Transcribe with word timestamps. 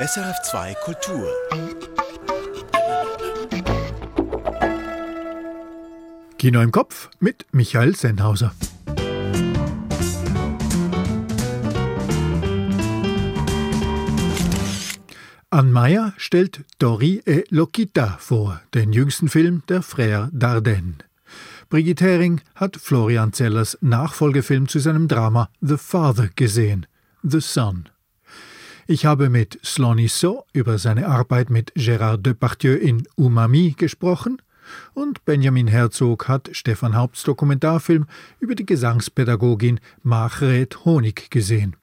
SRF2 0.00 0.74
Kultur. 0.82 1.28
Kino 6.38 6.62
im 6.62 6.72
Kopf 6.72 7.10
mit 7.20 7.44
Michael 7.52 7.94
Sennhauser. 7.94 8.54
Ann 15.50 15.70
Meyer 15.70 16.14
stellt 16.16 16.64
Dori 16.78 17.20
et 17.26 17.50
Lokita 17.50 18.16
vor, 18.18 18.62
den 18.72 18.94
jüngsten 18.94 19.28
Film 19.28 19.64
der 19.68 19.82
Frère 19.82 20.30
Dardenne. 20.32 20.94
Brigitte 21.68 22.06
Hering 22.06 22.40
hat 22.54 22.78
Florian 22.78 23.34
Zellers 23.34 23.76
Nachfolgefilm 23.82 24.66
zu 24.66 24.78
seinem 24.78 25.08
Drama 25.08 25.50
The 25.60 25.76
Father 25.76 26.30
gesehen, 26.34 26.86
The 27.22 27.42
Son. 27.42 27.90
Ich 28.90 29.06
habe 29.06 29.30
mit 29.30 29.60
Slony 29.64 30.08
So 30.08 30.46
über 30.52 30.76
seine 30.76 31.06
Arbeit 31.06 31.48
mit 31.48 31.72
Gérard 31.76 32.22
Depardieu 32.22 32.74
in 32.74 33.06
Umami 33.14 33.76
gesprochen 33.78 34.42
und 34.94 35.24
Benjamin 35.24 35.68
Herzog 35.68 36.26
hat 36.26 36.50
Stefan 36.50 36.96
Haupts 36.96 37.22
Dokumentarfilm 37.22 38.06
über 38.40 38.56
die 38.56 38.66
Gesangspädagogin 38.66 39.78
Margret 40.02 40.84
Honig 40.84 41.30
gesehen. 41.30 41.76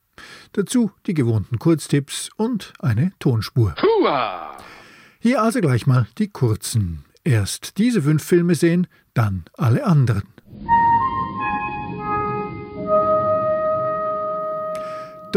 Dazu 0.52 0.92
die 1.06 1.14
gewohnten 1.14 1.60
Kurztipps 1.60 2.30
und 2.36 2.74
eine 2.80 3.14
Tonspur. 3.20 3.74
Hua! 3.82 4.58
Hier 5.20 5.42
also 5.42 5.62
gleich 5.62 5.88
mal 5.88 6.08
die 6.18 6.28
kurzen. 6.28 7.06
Erst 7.24 7.78
diese 7.78 8.02
fünf 8.02 8.22
Filme 8.22 8.54
sehen, 8.54 8.86
dann 9.14 9.46
alle 9.54 9.86
anderen. 9.86 10.24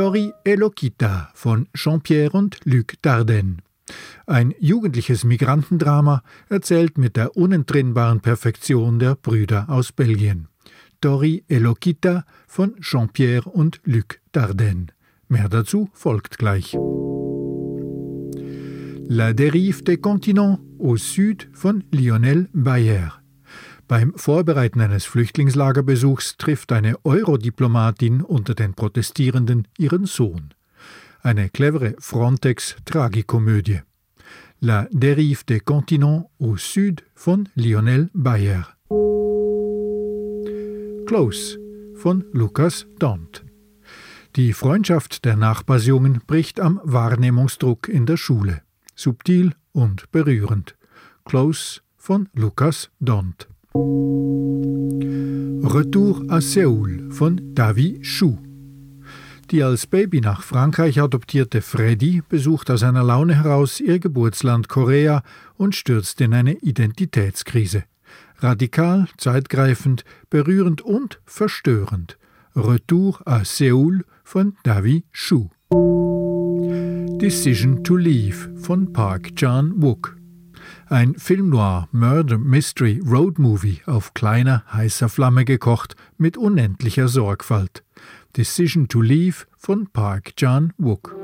Dori 0.01 0.33
Elokita 0.45 1.29
von 1.35 1.69
Jean-Pierre 1.75 2.31
und 2.33 2.57
Luc 2.65 2.95
Dardenne. 3.03 3.59
Ein 4.27 4.55
jugendliches 4.59 5.25
Migrantendrama 5.25 6.23
erzählt 6.49 6.97
mit 6.97 7.17
der 7.17 7.37
unentrinnbaren 7.37 8.21
Perfektion 8.23 8.99
der 8.99 9.15
Brüder 9.15 9.69
aus 9.69 9.93
Belgien. 9.93 10.49
Dori 11.03 11.45
Elokita 11.49 12.25
von 12.49 12.81
Jean-Pierre 12.81 13.51
und 13.51 13.83
Luc 13.85 14.21
Dardenne. 14.33 14.87
Mehr 15.29 15.51
dazu 15.51 15.91
folgt 15.93 16.39
gleich. 16.39 16.73
La 19.07 19.35
dérive 19.35 19.85
des 19.85 20.01
continents 20.01 20.61
au 20.79 20.97
Süd 20.97 21.51
von 21.53 21.85
Lionel 21.93 22.49
Bayer. 22.55 23.21
Beim 23.91 24.13
Vorbereiten 24.15 24.81
eines 24.81 25.05
Flüchtlingslagerbesuchs 25.05 26.37
trifft 26.37 26.71
eine 26.71 27.05
Eurodiplomatin 27.05 28.23
unter 28.23 28.55
den 28.55 28.75
Protestierenden 28.75 29.67
ihren 29.79 30.07
Sohn. 30.07 30.55
Eine 31.23 31.51
clevere 31.51 31.97
Frontex-Tragikomödie. 31.99 33.81
La 34.61 34.87
dérive 34.93 35.45
des 35.45 35.65
continents 35.65 36.31
au 36.39 36.57
Süd 36.57 37.03
von 37.17 37.49
Lionel 37.57 38.11
Bayer. 38.15 38.69
Close 41.09 41.59
von 41.97 42.25
Lukas 42.33 42.87
Dont. 43.01 43.45
Die 44.37 44.53
Freundschaft 44.53 45.25
der 45.25 45.35
Nachbarsjungen 45.35 46.21
bricht 46.29 46.61
am 46.61 46.81
Wahrnehmungsdruck 46.85 47.89
in 47.89 48.07
der 48.07 48.19
Schule. 48.19 48.63
Subtil 48.95 49.53
und 49.73 50.13
berührend. 50.13 50.77
Close 51.25 51.81
von 51.97 52.29
Lukas 52.35 52.93
Dont. 53.01 53.49
Retour 55.63 56.25
à 56.29 56.41
Seoul 56.41 57.09
von 57.11 57.55
David 57.55 58.03
Chou. 58.03 58.39
Die 59.51 59.63
als 59.63 59.87
Baby 59.87 60.21
nach 60.21 60.43
Frankreich 60.43 61.01
adoptierte 61.01 61.63
Freddy 61.63 62.23
besucht 62.29 62.71
aus 62.71 62.83
einer 62.83 63.05
Laune 63.05 63.37
heraus 63.37 63.79
ihr 63.81 64.01
Geburtsland 64.01 64.69
Korea 64.69 65.23
und 65.57 65.75
stürzt 65.77 66.21
in 66.21 66.35
eine 66.35 66.55
Identitätskrise. 66.55 67.85
Radikal, 68.39 69.07
zeitgreifend, 69.17 70.05
berührend 70.31 70.83
und 70.83 71.21
verstörend. 71.25 72.19
Retour 72.57 73.21
à 73.27 73.45
Seoul 73.45 74.05
von 74.25 74.57
Davi 74.65 75.05
Shu. 75.13 75.49
Decision 77.19 77.85
to 77.85 77.97
Leave 77.97 78.51
von 78.59 78.93
Park 78.93 79.37
Chan-wook. 79.37 80.20
Ein 80.89 81.15
Film 81.15 81.51
noir, 81.51 81.89
Murder 81.93 82.39
Mystery 82.39 83.01
Road 83.05 83.39
Movie 83.39 83.81
auf 83.87 84.15
kleiner, 84.15 84.65
heißer 84.73 85.09
Flamme 85.09 85.45
gekocht 85.45 85.97
mit 86.19 86.37
unendlicher 86.37 87.09
Sorgfalt. 87.09 87.85
Decision 88.37 88.89
to 88.89 89.01
Leave 89.01 89.47
von 89.57 89.89
Park 89.89 90.37
Chan-wook. 90.37 91.15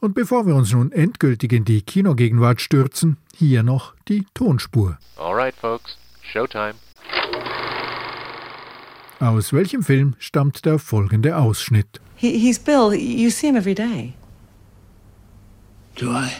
Und 0.00 0.14
bevor 0.14 0.46
wir 0.46 0.54
uns 0.54 0.72
nun 0.72 0.92
endgültig 0.92 1.52
in 1.52 1.64
die 1.64 1.80
Kinogegenwart 1.80 2.60
stürzen, 2.60 3.16
hier 3.34 3.62
noch 3.62 3.94
die 4.06 4.26
Tonspur. 4.34 4.98
Alright, 5.16 5.54
folks, 5.54 5.96
Showtime. 6.22 6.74
Aus 9.20 9.52
welchem 9.52 9.82
Film 9.82 10.14
stammt 10.18 10.64
der 10.64 10.78
folgende 10.78 11.36
Ausschnitt? 11.36 12.00
He, 12.16 12.38
he's 12.38 12.58
Bill. 12.58 12.92
You 12.92 13.30
see 13.30 13.48
him 13.48 13.56
every 13.56 13.74
day. 13.74 14.14
Do 15.96 16.10
I? 16.10 16.30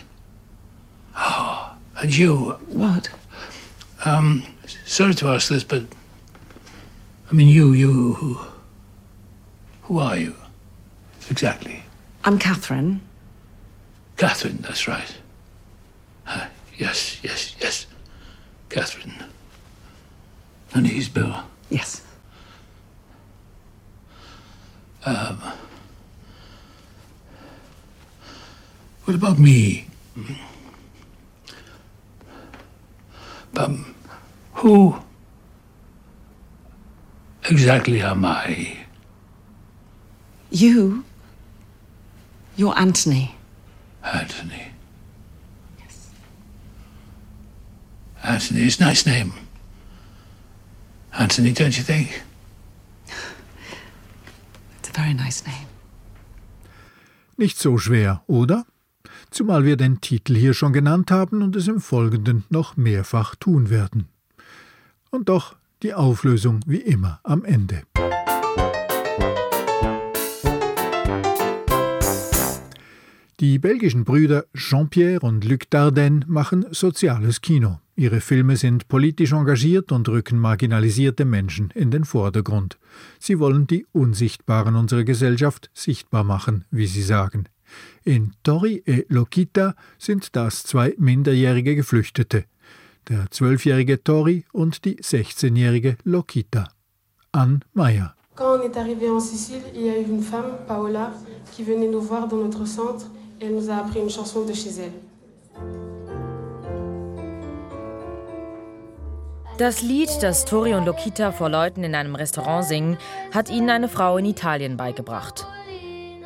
Oh, 1.16 1.70
and 2.02 2.12
you? 2.16 2.56
What? 2.68 3.10
Um, 4.04 4.42
sorry 4.84 5.14
to 5.14 5.28
ask 5.28 5.48
this, 5.48 5.64
but 5.64 5.82
I 7.30 7.34
mean, 7.34 7.48
you, 7.48 7.72
you, 7.72 8.14
who, 8.14 8.38
who 9.82 9.98
are 9.98 10.16
you 10.16 10.34
exactly? 11.30 11.82
I'm 12.24 12.38
Catherine. 12.38 13.00
Catherine, 14.16 14.58
that's 14.62 14.86
right. 14.88 15.14
Uh, 16.26 16.46
yes, 16.76 17.18
yes, 17.22 17.54
yes. 17.60 17.86
Catherine. 18.68 19.14
And 20.72 20.86
he's 20.86 21.08
Bill. 21.08 21.44
Yes. 21.70 22.02
Um, 25.06 25.38
what 29.04 29.14
about 29.14 29.38
me? 29.38 29.86
Um, 33.56 33.94
who 34.54 34.96
exactly 37.48 38.00
am 38.00 38.24
I? 38.24 38.78
You? 40.50 41.04
You're 42.56 42.76
Anthony. 42.78 43.34
Anthony. 44.02 44.68
Yes. 45.80 46.10
Anthony 48.22 48.62
is 48.62 48.80
a 48.80 48.84
nice 48.84 49.04
name. 49.04 49.34
Anthony, 51.12 51.52
don't 51.52 51.76
you 51.76 51.82
think? 51.82 52.22
Very 54.94 55.12
nice 55.12 55.44
name. 55.44 55.66
Nicht 57.36 57.58
so 57.58 57.78
schwer, 57.78 58.22
oder? 58.28 58.64
Zumal 59.30 59.64
wir 59.64 59.76
den 59.76 60.00
Titel 60.00 60.36
hier 60.36 60.54
schon 60.54 60.72
genannt 60.72 61.10
haben 61.10 61.42
und 61.42 61.56
es 61.56 61.66
im 61.66 61.80
Folgenden 61.80 62.44
noch 62.48 62.76
mehrfach 62.76 63.34
tun 63.34 63.70
werden. 63.70 64.08
Und 65.10 65.28
doch 65.28 65.56
die 65.82 65.94
Auflösung 65.94 66.60
wie 66.66 66.78
immer 66.78 67.20
am 67.24 67.44
Ende. 67.44 67.82
Die 73.40 73.58
belgischen 73.58 74.04
Brüder 74.04 74.44
Jean-Pierre 74.54 75.18
und 75.26 75.44
Luc 75.44 75.68
Dardenne 75.68 76.20
machen 76.28 76.66
soziales 76.70 77.40
Kino. 77.40 77.80
Ihre 77.96 78.20
Filme 78.20 78.56
sind 78.56 78.86
politisch 78.86 79.32
engagiert 79.32 79.90
und 79.90 80.08
rücken 80.08 80.38
marginalisierte 80.38 81.24
Menschen 81.24 81.72
in 81.74 81.90
den 81.90 82.04
Vordergrund. 82.04 82.78
Sie 83.18 83.40
wollen 83.40 83.66
die 83.66 83.86
Unsichtbaren 83.90 84.76
unserer 84.76 85.02
Gesellschaft 85.02 85.68
sichtbar 85.74 86.22
machen, 86.22 86.64
wie 86.70 86.86
sie 86.86 87.02
sagen. 87.02 87.48
In 88.04 88.34
Tori 88.44 88.84
e 88.86 89.04
Lokita 89.08 89.74
sind 89.98 90.36
das 90.36 90.62
zwei 90.62 90.94
minderjährige 90.96 91.74
Geflüchtete, 91.74 92.44
der 93.08 93.32
zwölfjährige 93.32 94.04
Tori 94.04 94.44
und 94.52 94.84
die 94.84 94.98
16-jährige 94.98 95.96
Lokita. 96.04 96.68
Anne 97.32 97.60
Meyer. 97.72 98.14
Quand 98.36 98.60
on 98.60 98.62
est 98.62 98.76
arrivé 98.76 99.08
en 99.08 99.20
Sicile, 99.20 99.62
il 99.74 99.82
y 99.82 99.88
a 99.88 99.98
eu 99.98 100.04
une 100.04 100.22
femme, 100.22 100.58
Paola, 100.68 101.12
qui 101.52 101.64
venait 101.64 101.88
nous 101.88 102.00
voir 102.00 102.28
dans 102.28 102.36
notre 102.36 102.64
centre 102.64 103.06
Elle 103.44 103.56
nous 103.56 103.68
a 103.68 103.76
appris 103.76 104.00
une 104.00 104.08
chanson 104.08 104.46
de 104.46 104.54
chez 104.54 104.70
elle. 104.78 104.92
Das 109.58 109.82
Lied, 109.82 110.08
das 110.22 110.46
Tori 110.46 110.74
und 110.74 110.86
Lokita 110.86 111.30
vor 111.30 111.50
Leuten 111.50 111.84
in 111.84 111.94
einem 111.94 112.14
Restaurant 112.14 112.64
singen, 112.64 112.96
hat 113.32 113.50
ihnen 113.50 113.68
eine 113.68 113.88
Frau 113.88 114.16
in 114.16 114.24
Italien 114.24 114.78
beigebracht. 114.78 115.46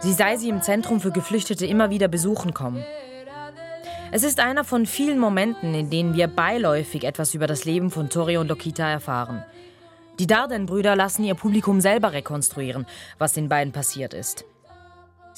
Sie 0.01 0.13
sei 0.13 0.37
sie 0.37 0.49
im 0.49 0.63
Zentrum 0.63 1.01
für 1.01 1.11
Geflüchtete 1.11 1.67
immer 1.67 1.91
wieder 1.91 2.07
besuchen 2.07 2.55
kommen. 2.55 2.85
Es 4.13 4.23
ist 4.23 4.39
einer 4.39 4.63
von 4.65 4.87
vielen 4.87 5.19
Momenten, 5.19 5.75
in 5.75 5.91
denen 5.91 6.15
wir 6.15 6.29
beiläufig 6.29 7.03
etwas 7.03 7.35
über 7.35 7.49
das 7.49 7.65
Leben 7.65 7.91
von 7.91 8.09
Tori 8.09 8.37
und 8.37 8.47
Lokita 8.47 8.89
erfahren. 8.89 9.43
Die 10.21 10.29
Darden-Brüder 10.29 10.95
lassen 10.95 11.25
ihr 11.25 11.35
Publikum 11.35 11.81
selber 11.81 12.13
rekonstruieren, 12.13 12.87
was 13.19 13.33
den 13.33 13.49
beiden 13.49 13.73
passiert 13.73 14.15
ist. 14.15 14.45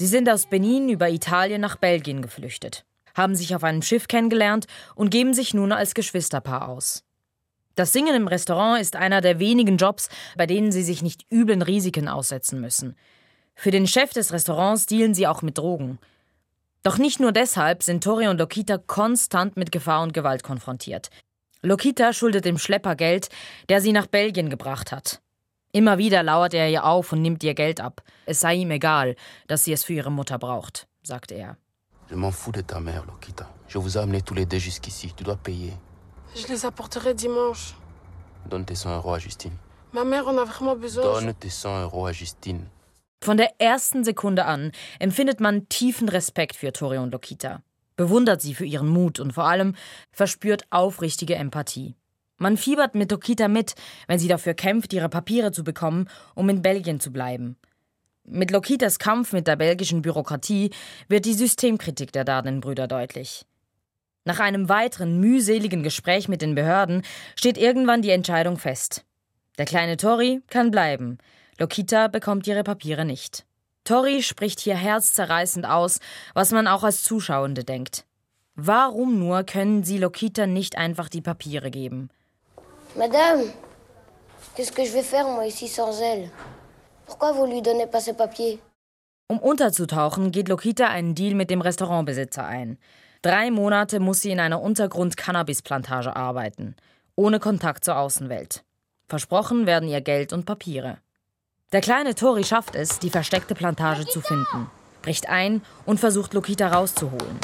Sie 0.00 0.06
sind 0.06 0.30
aus 0.30 0.46
Benin 0.46 0.88
über 0.88 1.10
Italien 1.10 1.60
nach 1.60 1.76
Belgien 1.76 2.22
geflüchtet, 2.22 2.86
haben 3.14 3.34
sich 3.34 3.54
auf 3.54 3.64
einem 3.64 3.82
Schiff 3.82 4.08
kennengelernt 4.08 4.66
und 4.94 5.10
geben 5.10 5.34
sich 5.34 5.52
nun 5.52 5.72
als 5.72 5.92
Geschwisterpaar 5.92 6.70
aus. 6.70 7.04
Das 7.74 7.92
Singen 7.92 8.14
im 8.14 8.26
Restaurant 8.26 8.80
ist 8.80 8.96
einer 8.96 9.20
der 9.20 9.38
wenigen 9.40 9.76
Jobs, 9.76 10.08
bei 10.38 10.46
denen 10.46 10.72
sie 10.72 10.84
sich 10.84 11.02
nicht 11.02 11.30
üblen 11.30 11.60
Risiken 11.60 12.08
aussetzen 12.08 12.62
müssen. 12.62 12.96
Für 13.54 13.70
den 13.70 13.86
Chef 13.86 14.14
des 14.14 14.32
Restaurants 14.32 14.86
dealen 14.86 15.12
sie 15.12 15.26
auch 15.26 15.42
mit 15.42 15.58
Drogen. 15.58 15.98
Doch 16.82 16.96
nicht 16.96 17.20
nur 17.20 17.32
deshalb 17.32 17.82
sind 17.82 18.02
Tori 18.02 18.26
und 18.28 18.38
Lokita 18.38 18.78
konstant 18.78 19.58
mit 19.58 19.70
Gefahr 19.70 20.02
und 20.02 20.14
Gewalt 20.14 20.42
konfrontiert. 20.42 21.10
Lokita 21.60 22.14
schuldet 22.14 22.46
dem 22.46 22.56
Schlepper 22.56 22.96
Geld, 22.96 23.28
der 23.68 23.82
sie 23.82 23.92
nach 23.92 24.06
Belgien 24.06 24.48
gebracht 24.48 24.92
hat. 24.92 25.20
Immer 25.72 25.98
wieder 25.98 26.22
lauert 26.22 26.54
er 26.54 26.68
ihr 26.68 26.84
auf 26.84 27.12
und 27.12 27.22
nimmt 27.22 27.44
ihr 27.44 27.54
Geld 27.54 27.80
ab. 27.80 28.02
Es 28.26 28.40
sei 28.40 28.54
ihm 28.54 28.70
egal, 28.72 29.14
dass 29.46 29.64
sie 29.64 29.72
es 29.72 29.84
für 29.84 29.92
ihre 29.92 30.10
Mutter 30.10 30.38
braucht, 30.38 30.88
sagt 31.02 31.30
er. 31.30 31.56
Je 32.10 32.16
m'en 32.16 32.32
fous 32.32 32.50
de 32.52 32.62
ta 32.62 32.80
mère, 32.80 33.04
Lokita. 33.06 33.48
Je 33.68 33.78
vous 33.78 33.96
ai 33.96 34.00
amenés 34.00 34.22
tous 34.22 34.34
les 34.34 34.44
deux 34.44 34.58
jusqu'ici. 34.58 35.12
Tu 35.16 35.22
dois 35.22 35.36
payer. 35.36 35.72
Je 36.34 36.48
les 36.48 36.64
apporterai 36.66 37.14
dimanche. 37.14 37.74
Donne 38.48 38.64
tes 38.64 38.74
100 38.74 38.96
euros 38.96 39.14
à 39.14 39.18
Justine. 39.20 39.56
Ma 39.92 40.04
mère 40.04 40.26
en 40.26 40.36
a 40.38 40.44
vraiment 40.44 40.74
besoin. 40.74 41.04
Donne 41.04 41.34
tes 41.34 41.50
100 41.50 41.82
euros 41.82 42.06
à 42.06 42.12
Justine. 42.12 42.68
Von 43.22 43.36
der 43.36 43.60
ersten 43.60 44.02
Sekunde 44.02 44.46
an 44.46 44.72
empfindet 44.98 45.40
man 45.40 45.68
tiefen 45.68 46.08
Respekt 46.08 46.56
für 46.56 46.72
Tori 46.72 46.98
und 46.98 47.12
Lokita, 47.12 47.60
bewundert 47.96 48.40
sie 48.40 48.54
für 48.54 48.64
ihren 48.64 48.88
Mut 48.88 49.20
und 49.20 49.34
vor 49.34 49.44
allem 49.44 49.74
verspürt 50.10 50.64
aufrichtige 50.70 51.34
Empathie. 51.34 51.96
Man 52.42 52.56
fiebert 52.56 52.94
mit 52.94 53.10
Lokita 53.10 53.48
mit, 53.48 53.74
wenn 54.06 54.18
sie 54.18 54.26
dafür 54.26 54.54
kämpft, 54.54 54.94
ihre 54.94 55.10
Papiere 55.10 55.52
zu 55.52 55.62
bekommen, 55.62 56.08
um 56.34 56.48
in 56.48 56.62
Belgien 56.62 56.98
zu 56.98 57.12
bleiben. 57.12 57.56
Mit 58.24 58.50
Lokitas 58.50 58.98
Kampf 58.98 59.34
mit 59.34 59.46
der 59.46 59.56
belgischen 59.56 60.00
Bürokratie 60.00 60.70
wird 61.06 61.26
die 61.26 61.34
Systemkritik 61.34 62.12
der 62.12 62.24
Darden-Brüder 62.24 62.88
deutlich. 62.88 63.44
Nach 64.24 64.40
einem 64.40 64.70
weiteren 64.70 65.20
mühseligen 65.20 65.82
Gespräch 65.82 66.28
mit 66.28 66.40
den 66.40 66.54
Behörden 66.54 67.02
steht 67.36 67.58
irgendwann 67.58 68.00
die 68.00 68.10
Entscheidung 68.10 68.56
fest. 68.56 69.04
Der 69.58 69.66
kleine 69.66 69.98
Tori 69.98 70.40
kann 70.48 70.70
bleiben, 70.70 71.18
Lokita 71.58 72.08
bekommt 72.08 72.46
ihre 72.46 72.64
Papiere 72.64 73.04
nicht. 73.04 73.44
Tori 73.84 74.22
spricht 74.22 74.60
hier 74.60 74.76
herzzerreißend 74.76 75.66
aus, 75.66 76.00
was 76.32 76.52
man 76.52 76.66
auch 76.66 76.84
als 76.84 77.02
Zuschauende 77.02 77.64
denkt. 77.64 78.06
Warum 78.54 79.18
nur 79.18 79.44
können 79.44 79.84
sie 79.84 79.98
Lokita 79.98 80.46
nicht 80.46 80.78
einfach 80.78 81.10
die 81.10 81.20
Papiere 81.20 81.70
geben? 81.70 82.08
Madame, 82.96 83.44
qu'est-ce 84.54 84.72
que 84.72 84.84
je 84.84 84.92
vais 84.92 85.02
faire 85.04 85.28
moi 85.28 85.46
ici 85.46 85.68
sans 85.68 86.00
elle 86.00 86.28
Pourquoi 87.06 87.32
vous 87.32 87.46
lui 87.46 87.62
donnez 87.62 87.86
pas 87.86 88.00
ses 88.00 88.14
papiers 88.14 88.58
Um 89.28 89.38
unterzutauchen, 89.38 90.32
geht 90.32 90.48
Lokita 90.48 90.88
einen 90.88 91.14
Deal 91.14 91.36
mit 91.36 91.50
dem 91.50 91.60
Restaurantbesitzer 91.60 92.44
ein. 92.44 92.78
Drei 93.22 93.52
Monate 93.52 94.00
muss 94.00 94.22
sie 94.22 94.32
in 94.32 94.40
einer 94.40 94.60
Untergrund-Cannabis-Plantage 94.60 96.16
arbeiten, 96.16 96.74
ohne 97.14 97.38
Kontakt 97.38 97.84
zur 97.84 97.96
Außenwelt. 97.96 98.64
Versprochen 99.06 99.66
werden 99.66 99.88
ihr 99.88 100.00
Geld 100.00 100.32
und 100.32 100.46
Papiere. 100.46 100.98
Der 101.72 101.80
kleine 101.80 102.16
Tori 102.16 102.42
schafft 102.42 102.74
es, 102.74 102.98
die 102.98 103.10
versteckte 103.10 103.54
Plantage 103.54 104.04
zu 104.04 104.20
finden, 104.20 104.68
bricht 105.02 105.28
ein 105.28 105.62
und 105.86 106.00
versucht 106.00 106.34
Lokita 106.34 106.66
rauszuholen. 106.66 107.38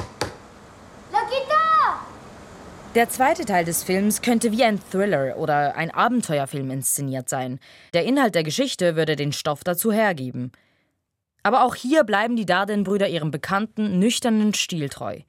Der 2.97 3.11
zweite 3.11 3.45
Teil 3.45 3.67
des 3.67 3.83
Films 3.83 4.23
könnte 4.23 4.53
wie 4.53 4.65
ein 4.65 4.81
Thriller 4.91 5.37
oder 5.37 5.77
ein 5.77 5.91
Abenteuerfilm 5.91 6.71
inszeniert 6.71 7.29
sein. 7.29 7.61
Der 7.93 8.07
Inhalt 8.07 8.35
der 8.35 8.43
Geschichte 8.43 8.97
würde 8.97 9.17
den 9.17 9.35
Stoff 9.35 9.63
dazu 9.63 9.93
hergeben. 9.93 10.51
Aber 11.43 11.65
auch 11.65 11.75
hier 11.75 12.05
bleiben 12.05 12.37
die 12.37 12.47
Darden-Brüder 12.47 13.07
ihrem 13.07 13.31
bekannten, 13.31 13.99
nüchternen 13.99 14.55
Stil 14.55 14.89
treu. 14.89 15.21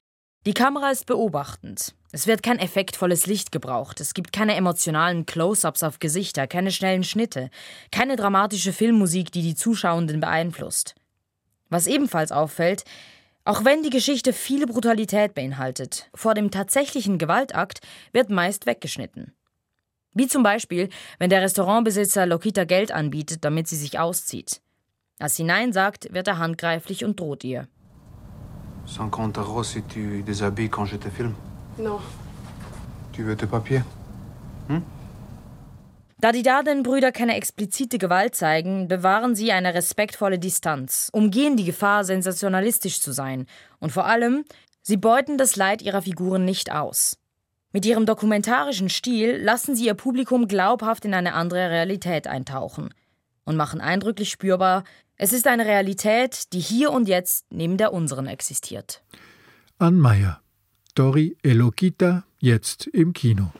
Die 0.45 0.53
Kamera 0.53 0.91
ist 0.91 1.07
beobachtend. 1.07 1.93
Es 2.13 2.25
wird 2.25 2.41
kein 2.41 2.57
effektvolles 2.57 3.27
Licht 3.27 3.51
gebraucht. 3.51 3.99
Es 3.99 4.13
gibt 4.13 4.31
keine 4.31 4.55
emotionalen 4.55 5.25
Close-ups 5.25 5.83
auf 5.83 5.99
Gesichter, 5.99 6.47
keine 6.47 6.71
schnellen 6.71 7.03
Schnitte, 7.03 7.49
keine 7.91 8.15
dramatische 8.15 8.71
Filmmusik, 8.71 9.29
die 9.33 9.41
die 9.41 9.55
Zuschauenden 9.55 10.21
beeinflusst. 10.21 10.95
Was 11.69 11.87
ebenfalls 11.87 12.31
auffällt, 12.31 12.85
auch 13.47 13.63
wenn 13.63 13.81
die 13.81 13.89
Geschichte 13.89 14.33
viele 14.33 14.67
Brutalität 14.67 15.33
beinhaltet, 15.33 16.09
vor 16.13 16.33
dem 16.33 16.51
tatsächlichen 16.51 17.17
Gewaltakt 17.17 17.79
wird 18.11 18.29
meist 18.29 18.65
weggeschnitten. 18.65 19.33
Wie 20.13 20.27
zum 20.27 20.43
Beispiel, 20.43 20.89
wenn 21.17 21.29
der 21.29 21.41
Restaurantbesitzer 21.41 22.25
Lokita 22.25 22.65
Geld 22.65 22.91
anbietet, 22.91 23.45
damit 23.45 23.69
sie 23.69 23.77
sich 23.77 23.99
auszieht. 23.99 24.59
Als 25.17 25.37
sie 25.37 25.45
Nein 25.45 25.71
sagt, 25.71 26.13
wird 26.13 26.27
er 26.27 26.39
handgreiflich 26.39 27.05
und 27.05 27.21
droht 27.21 27.45
ihr. 27.45 27.69
50 28.85 29.37
euros 29.37 29.71
si 29.71 29.81
tu 29.81 30.23
déshabilles 30.23 30.69
quand 30.69 30.91
je 30.91 30.97
te 30.97 31.09
filme. 31.09 31.35
Non. 31.77 32.01
Tu 33.13 33.23
veux 33.23 33.37
tes 33.37 33.47
papiers 33.47 33.83
Da 36.19 36.31
die 36.31 36.41
Darden-Brüder 36.41 37.11
keine 37.11 37.35
explizite 37.35 37.99
Gewalt 37.99 38.33
zeigen, 38.33 38.87
bewahren 38.87 39.35
sie 39.35 39.51
eine 39.51 39.75
respektvolle 39.75 40.39
Distanz, 40.39 41.09
umgehen 41.13 41.57
die 41.57 41.63
Gefahr, 41.63 42.03
sensationalistisch 42.03 43.01
zu 43.01 43.11
sein 43.11 43.45
und 43.79 43.91
vor 43.91 44.07
allem, 44.07 44.43
sie 44.81 44.97
beuten 44.97 45.37
das 45.37 45.55
Leid 45.55 45.83
ihrer 45.83 46.01
Figuren 46.01 46.43
nicht 46.43 46.71
aus. 46.71 47.19
Mit 47.71 47.85
ihrem 47.85 48.07
dokumentarischen 48.07 48.89
Stil 48.89 49.37
lassen 49.37 49.75
sie 49.75 49.85
ihr 49.85 49.93
Publikum 49.93 50.47
glaubhaft 50.47 51.05
in 51.05 51.13
eine 51.13 51.35
andere 51.35 51.69
Realität 51.69 52.25
eintauchen 52.25 52.91
und 53.45 53.55
machen 53.55 53.79
eindrücklich 53.79 54.31
spürbar, 54.31 54.85
es 55.17 55.33
ist 55.33 55.45
eine 55.45 55.65
Realität, 55.65 56.51
die 56.53 56.59
hier 56.59 56.91
und 56.91 57.07
jetzt 57.07 57.45
neben 57.51 57.77
der 57.77 57.93
unseren 57.93 58.25
existiert. 58.25 59.03
Ann 59.77 59.99
Meyer. 59.99 60.41
Dori 60.95 61.37
Elokita, 61.43 62.23
jetzt 62.39 62.87
im 62.87 63.13
Kino. 63.13 63.51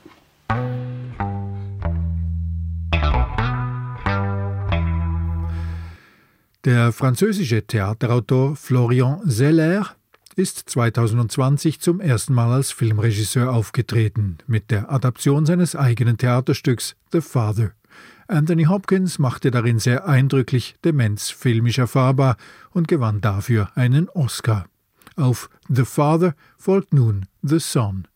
Der 6.64 6.90
französische 6.90 7.64
Theaterautor 7.64 8.56
Florian 8.56 9.20
Zeller 9.30 9.94
ist 10.34 10.68
2020 10.68 11.78
zum 11.78 12.00
ersten 12.00 12.34
Mal 12.34 12.52
als 12.52 12.72
Filmregisseur 12.72 13.52
aufgetreten, 13.52 14.38
mit 14.48 14.72
der 14.72 14.90
Adaption 14.90 15.46
seines 15.46 15.76
eigenen 15.76 16.18
Theaterstücks 16.18 16.96
The 17.12 17.20
Father. 17.20 17.70
Anthony 18.26 18.64
Hopkins 18.64 19.20
machte 19.20 19.52
darin 19.52 19.78
sehr 19.78 20.08
eindrücklich 20.08 20.74
Demenz 20.84 21.30
filmisch 21.30 21.78
erfahrbar 21.78 22.36
und 22.70 22.88
gewann 22.88 23.20
dafür 23.20 23.70
einen 23.76 24.08
Oscar. 24.08 24.66
Auf 25.14 25.50
The 25.68 25.84
Father 25.84 26.34
folgt 26.56 26.92
nun 26.92 27.26
The 27.42 27.60
Son. 27.60 28.08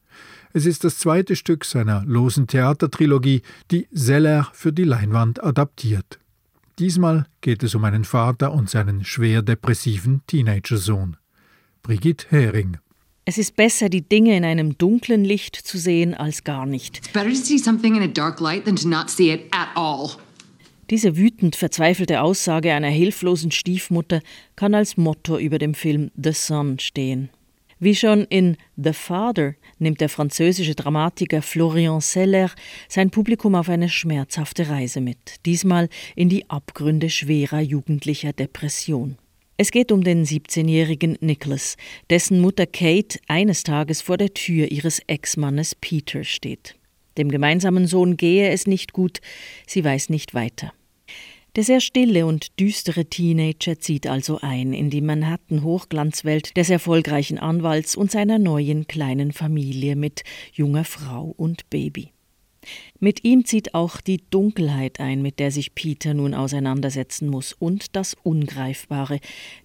Es 0.53 0.67
ist 0.67 0.83
das 0.83 0.99
zweite 0.99 1.37
Stück 1.37 1.65
seiner 1.65 2.05
losen 2.07 2.49
Theatertrilogie, 2.49 3.43
die 3.71 3.89
Zeller 3.95 4.49
für 4.53 4.73
die 4.73 4.85
Leinwand 4.85 5.43
adaptiert. 5.43 6.19
Diesmal 6.79 7.27
geht 7.41 7.63
es 7.63 7.75
um 7.75 7.85
einen 7.85 8.05
Vater 8.05 8.53
und 8.53 8.71
seinen 8.71 9.05
schwer 9.05 9.43
depressiven 9.43 10.23
Teenagersohn. 10.27 11.17
Brigitte 11.83 12.27
Hering. 12.31 12.79
Es 13.25 13.39
ist 13.39 13.55
besser, 13.55 13.89
die 13.89 14.03
Dinge 14.03 14.37
in 14.37 14.45
einem 14.45 14.77
dunklen 14.79 15.25
Licht 15.25 15.55
zu 15.55 15.79
sehen, 15.79 16.15
als 16.15 16.43
gar 16.45 16.67
nicht. 16.67 16.99
It's 16.99 17.09
better 17.09 17.29
to 17.29 17.37
see 17.37 17.59
something 17.59 17.95
in 17.95 18.03
a 18.03 18.09
dark 18.09 18.41
light 18.41 18.65
than 18.65 18.77
to 18.77 18.89
not 18.89 19.11
see 19.11 19.33
it 19.33 19.43
at 19.53 19.69
all. 19.77 20.11
Diese 20.91 21.17
wütend 21.17 21.57
verzweifelte 21.57 22.21
Aussage 22.21 22.73
einer 22.73 22.89
hilflosen 22.89 23.51
Stiefmutter 23.51 24.21
kann 24.57 24.75
als 24.75 24.97
Motto 24.97 25.39
über 25.39 25.59
dem 25.59 25.75
Film 25.75 26.11
The 26.21 26.33
Son 26.33 26.79
stehen. 26.79 27.31
Wie 27.83 27.97
schon 27.97 28.27
in 28.27 28.59
The 28.77 28.93
Father 28.93 29.57
nimmt 29.81 30.01
der 30.01 30.09
französische 30.09 30.77
Dramatiker 30.77 31.43
Florian 31.43 32.01
Seller 32.01 32.49
sein 32.89 33.11
Publikum 33.11 33.57
auf 33.57 33.69
eine 33.69 33.89
schmerzhafte 33.89 34.69
Reise 34.69 35.01
mit, 35.01 35.45
diesmal 35.47 35.89
in 36.15 36.29
die 36.29 36.49
Abgründe 36.49 37.11
schwerer 37.11 37.59
jugendlicher 37.59 38.33
Depression. 38.33 39.19
Es 39.57 39.73
geht 39.73 39.91
um 39.91 40.05
den 40.05 40.25
17-jährigen 40.25 41.19
Nicholas, 41.21 41.77
dessen 42.09 42.41
Mutter 42.41 42.67
Kate 42.67 43.19
eines 43.27 43.65
Tages 43.65 44.01
vor 44.01 44.17
der 44.17 44.33
Tür 44.33 44.71
ihres 44.71 45.01
Ex-Mannes 45.09 45.75
Peter 45.75 46.23
steht. 46.23 46.77
Dem 47.19 47.33
gemeinsamen 47.33 47.89
Sohn 47.89 48.17
gehe 48.17 48.51
es 48.51 48.69
nicht 48.69 48.93
gut, 48.93 49.19
sie 49.67 49.83
weiß 49.83 50.09
nicht 50.09 50.35
weiter. 50.35 50.73
Der 51.55 51.65
sehr 51.65 51.81
stille 51.81 52.25
und 52.25 52.59
düstere 52.59 53.05
Teenager 53.05 53.79
zieht 53.79 54.07
also 54.07 54.39
ein 54.41 54.73
in 54.73 54.89
die 54.89 55.03
Manhattan-Hochglanzwelt 55.03 56.57
des 56.57 56.71
erfolgreichen 56.71 57.39
Anwalts 57.39 57.95
und 57.95 58.11
seiner 58.11 58.39
neuen 58.39 58.87
kleinen 58.87 59.33
Familie 59.33 59.95
mit 59.95 60.23
junger 60.55 60.85
Frau 60.85 61.35
und 61.37 61.69
Baby. 61.69 62.13
Mit 63.01 63.23
ihm 63.25 63.45
zieht 63.45 63.75
auch 63.75 64.01
die 64.01 64.23
Dunkelheit 64.31 64.99
ein, 64.99 65.21
mit 65.21 65.41
der 65.41 65.51
sich 65.51 65.75
Peter 65.75 66.15
nun 66.15 66.33
auseinandersetzen 66.33 67.29
muss, 67.29 67.53
und 67.53 67.97
das 67.97 68.17
Ungreifbare, 68.23 69.19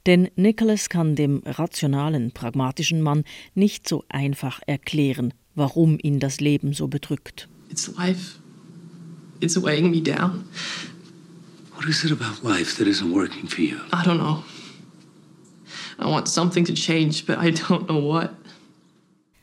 denn 0.06 0.30
Nicholas 0.36 0.90
kann 0.90 1.16
dem 1.16 1.42
rationalen, 1.46 2.32
pragmatischen 2.32 3.02
Mann 3.02 3.24
nicht 3.56 3.88
so 3.88 4.04
einfach 4.10 4.60
erklären, 4.68 5.34
warum 5.56 6.00
ihn 6.02 6.20
das 6.20 6.42
Leben 6.42 6.74
so 6.74 6.90
bedrückt. 6.90 7.48
It's 7.70 7.96
life. 7.96 8.40
It's 9.40 9.62
weighing 9.62 9.90
me 9.90 10.02
down. 10.02 10.44
What 11.78 11.88
is 11.88 12.04
it 12.04 12.12
about 12.12 12.44
life 12.44 12.78
that 12.78 12.88
isn't 12.88 13.14
working 13.14 13.48
for 13.48 13.62
you? 13.62 13.80
I 13.94 14.04
don't 14.04 14.18
know. 14.18 14.44
I 16.00 16.08
want 16.10 16.28
something 16.28 16.66
to 16.66 16.74
change, 16.74 17.28
but 17.28 17.38
I 17.38 17.52
don't 17.52 17.88
know 17.88 18.00
what. 18.00 18.32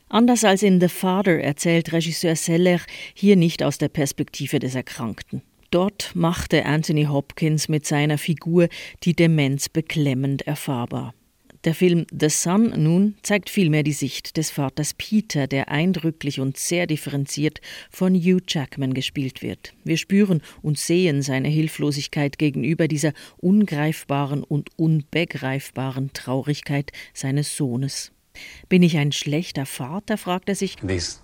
Anders 0.09 0.45
als 0.45 0.65
in 0.65 0.81
The 0.81 0.89
Father 0.89 1.41
erzählt 1.41 1.93
Regisseur 1.93 2.35
Seller 2.35 2.81
hier 3.15 3.37
nicht 3.37 3.63
aus 3.63 3.79
der 3.79 3.89
Perspektive 3.89 4.59
des 4.59 4.75
Erkrankten. 4.75 5.43
Dort 5.71 6.11
machte 6.15 6.67
Anthony 6.67 7.05
Hopkins 7.05 7.69
mit 7.69 7.87
seiner 7.87 8.19
Figur 8.19 8.69
die 9.05 9.15
Demenz 9.15 9.69
beklemmend 9.69 10.43
erfahrbar. 10.43 11.15
Der 11.65 11.75
Film 11.75 12.05
The 12.13 12.29
Son 12.29 12.75
nun 12.77 13.15
zeigt 13.23 13.49
vielmehr 13.49 13.83
die 13.83 13.95
Sicht 13.95 14.37
des 14.37 14.51
Vaters 14.51 14.93
Peter, 14.93 15.47
der 15.47 15.71
eindrücklich 15.71 16.39
und 16.39 16.59
sehr 16.59 16.87
differenziert 16.87 17.63
von 17.91 18.15
Hugh 18.15 18.43
Jackman 18.47 18.93
gespielt 18.93 19.41
wird. 19.41 19.73
Wir 19.83 19.97
spüren 19.97 20.43
und 20.61 20.79
sehen 20.79 21.23
seine 21.23 21.49
Hilflosigkeit 21.49 22.37
gegenüber 22.37 22.87
dieser 22.87 23.15
ungreifbaren 23.39 24.45
und 24.45 24.69
unbegreifbaren 24.77 26.13
Traurigkeit 26.13 26.93
seines 27.15 27.57
Sohnes. 27.57 28.13
Bin 28.69 28.83
ich 28.83 28.99
ein 28.99 29.13
schlechter 29.13 29.65
Vater? 29.65 30.19
fragt 30.19 30.51
er 30.51 30.57
sich. 30.57 30.77
These 30.77 31.21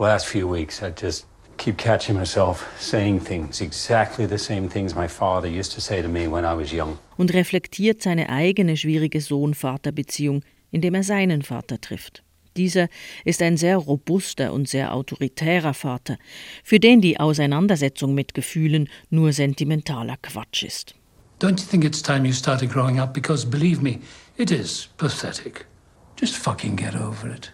last 0.00 0.26
few 0.26 0.52
weeks, 0.52 0.82
I 0.82 0.90
just 1.00 1.28
keep 1.56 1.76
catching 1.78 2.16
myself 2.16 2.66
saying 2.78 3.20
things, 3.20 3.60
exactly 3.60 4.26
the 4.26 4.38
same 4.38 4.68
things 4.68 4.94
my 4.94 5.08
father 5.08 5.48
used 5.48 5.72
to 5.74 5.80
say 5.80 6.02
to 6.02 6.08
me 6.08 6.26
when 6.26 6.44
I 6.44 6.54
was 6.56 6.72
young. 6.72 6.98
Und 7.16 7.32
reflektiert 7.32 8.02
seine 8.02 8.28
eigene 8.28 8.76
schwierige 8.76 9.20
Sohn-Vater-Beziehung, 9.20 10.42
indem 10.70 10.94
er 10.94 11.04
seinen 11.04 11.42
Vater 11.42 11.80
trifft. 11.80 12.22
Dieser 12.56 12.88
ist 13.24 13.42
ein 13.42 13.56
sehr 13.56 13.76
robuster 13.76 14.52
und 14.52 14.68
sehr 14.68 14.94
autoritärer 14.94 15.74
Vater, 15.74 16.18
für 16.62 16.78
den 16.78 17.00
die 17.00 17.18
Auseinandersetzung 17.18 18.14
mit 18.14 18.34
Gefühlen 18.34 18.88
nur 19.10 19.32
sentimentaler 19.32 20.16
Quatsch 20.22 20.62
ist. 20.62 20.94
Don't 21.40 21.60
you 21.60 21.66
think 21.68 21.84
it's 21.84 22.00
time 22.00 22.26
you 22.26 22.32
started 22.32 22.70
growing 22.70 23.00
up? 23.00 23.12
Because 23.12 23.44
believe 23.44 23.82
me, 23.82 23.98
it 24.36 24.50
is 24.50 24.88
pathetic. 24.96 25.66
Just 26.18 26.36
fucking 26.36 26.76
get 26.76 26.94
over 26.94 27.28
it. 27.28 27.50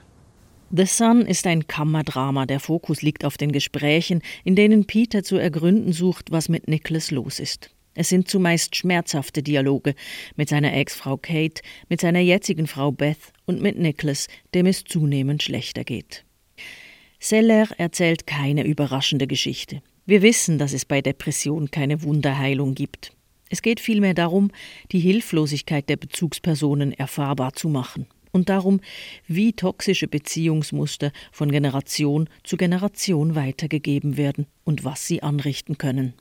The 0.72 0.86
Sun 0.86 1.22
ist 1.22 1.48
ein 1.48 1.66
Kammerdrama. 1.66 2.46
Der 2.46 2.60
Fokus 2.60 3.02
liegt 3.02 3.24
auf 3.24 3.36
den 3.36 3.50
Gesprächen, 3.50 4.22
in 4.44 4.54
denen 4.54 4.84
Peter 4.86 5.24
zu 5.24 5.36
ergründen 5.36 5.92
sucht, 5.92 6.30
was 6.30 6.48
mit 6.48 6.68
Nicholas 6.68 7.10
los 7.10 7.40
ist. 7.40 7.70
Es 7.94 8.08
sind 8.08 8.28
zumeist 8.28 8.76
schmerzhafte 8.76 9.42
Dialoge 9.42 9.96
mit 10.36 10.48
seiner 10.48 10.72
Ex-Frau 10.72 11.16
Kate, 11.16 11.60
mit 11.88 12.00
seiner 12.00 12.20
jetzigen 12.20 12.68
Frau 12.68 12.92
Beth 12.92 13.32
und 13.46 13.60
mit 13.60 13.80
Nicholas, 13.80 14.28
dem 14.54 14.66
es 14.66 14.84
zunehmend 14.84 15.42
schlechter 15.42 15.82
geht. 15.82 16.24
Seller 17.18 17.68
erzählt 17.76 18.28
keine 18.28 18.64
überraschende 18.64 19.26
Geschichte. 19.26 19.82
Wir 20.06 20.22
wissen, 20.22 20.58
dass 20.58 20.72
es 20.72 20.84
bei 20.84 21.02
Depression 21.02 21.72
keine 21.72 22.04
Wunderheilung 22.04 22.76
gibt. 22.76 23.12
Es 23.48 23.62
geht 23.62 23.80
vielmehr 23.80 24.14
darum, 24.14 24.52
die 24.92 25.00
Hilflosigkeit 25.00 25.88
der 25.88 25.96
Bezugspersonen 25.96 26.92
erfahrbar 26.92 27.54
zu 27.54 27.68
machen 27.68 28.06
und 28.32 28.48
darum, 28.48 28.80
wie 29.26 29.52
toxische 29.52 30.08
Beziehungsmuster 30.08 31.12
von 31.32 31.50
Generation 31.50 32.28
zu 32.44 32.56
Generation 32.56 33.34
weitergegeben 33.34 34.16
werden 34.16 34.46
und 34.64 34.84
was 34.84 35.06
sie 35.06 35.22
anrichten 35.22 35.78
können. 35.78 36.14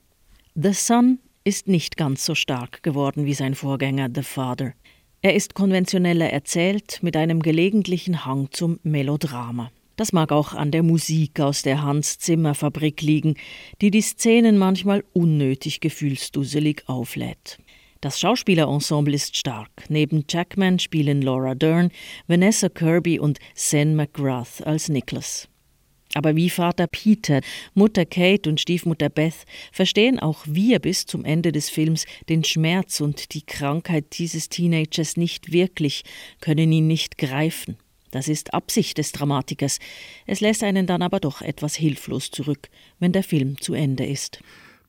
The 0.56 0.74
Son 0.74 1.20
ist 1.44 1.68
nicht 1.68 1.98
ganz 1.98 2.26
so 2.26 2.36
stark 2.36 2.84
geworden 2.84 3.26
wie 3.26 3.34
sein 3.34 3.56
Vorgänger 3.56 4.10
The 4.14 4.24
Father. 4.24 4.74
Er 5.22 5.36
ist 5.36 5.54
konventioneller 5.54 6.30
erzählt 6.30 7.00
mit 7.02 7.18
einem 7.18 7.42
gelegentlichen 7.42 8.26
Hang 8.26 8.50
zum 8.52 8.80
Melodrama. 8.84 9.72
Das 10.00 10.14
mag 10.14 10.32
auch 10.32 10.54
an 10.54 10.72
der 10.72 10.82
Musik 10.82 11.42
aus 11.42 11.62
der 11.62 11.82
Hans 11.82 12.20
Zimmer 12.20 12.56
Fabrik 12.56 13.02
liegen, 13.02 13.36
die 13.82 13.92
die 13.92 14.02
Szenen 14.02 14.58
manchmal 14.58 15.04
unnötig 15.12 15.82
gefühlsdusselig 15.82 16.84
auflädt. 16.88 17.60
Das 18.02 18.18
Schauspielerensemble 18.18 19.14
ist 19.14 19.36
stark. 19.36 19.70
Neben 19.90 20.24
Jackman 20.30 20.80
spielen 20.80 21.22
Laura 21.22 21.54
Dern, 21.54 21.92
Vanessa 22.28 22.70
Kirby 22.70 23.20
und 23.20 23.40
Sam 23.56 23.96
McGrath 23.96 24.66
als 24.66 24.88
Nicholas. 24.88 25.50
Aber 26.14 26.36
wie 26.38 26.50
Vater 26.50 26.88
Peter, 26.88 27.42
Mutter 27.74 28.06
Kate 28.06 28.50
und 28.50 28.62
Stiefmutter 28.62 29.10
Beth 29.10 29.46
verstehen 29.74 30.18
auch 30.18 30.46
wir 30.46 30.80
bis 30.80 31.06
zum 31.06 31.26
Ende 31.26 31.52
des 31.52 31.70
Films 31.70 32.06
den 32.30 32.46
Schmerz 32.46 33.02
und 33.02 33.34
die 33.34 33.46
Krankheit 33.46 34.18
dieses 34.18 34.48
Teenagers 34.48 35.18
nicht 35.18 35.52
wirklich, 35.52 36.04
können 36.40 36.72
ihn 36.72 36.88
nicht 36.88 37.18
greifen. 37.18 37.78
Das 38.12 38.30
ist 38.30 38.54
Absicht 38.54 38.98
des 38.98 39.12
Dramatikers. 39.12 39.78
Es 40.26 40.40
lässt 40.40 40.64
einen 40.64 40.88
dann 40.88 41.02
aber 41.02 41.20
doch 41.20 41.42
etwas 41.42 41.76
hilflos 41.76 42.32
zurück, 42.32 42.70
wenn 43.00 43.12
der 43.12 43.24
Film 43.24 43.60
zu 43.60 43.74
Ende 43.74 44.06
ist. 44.06 44.40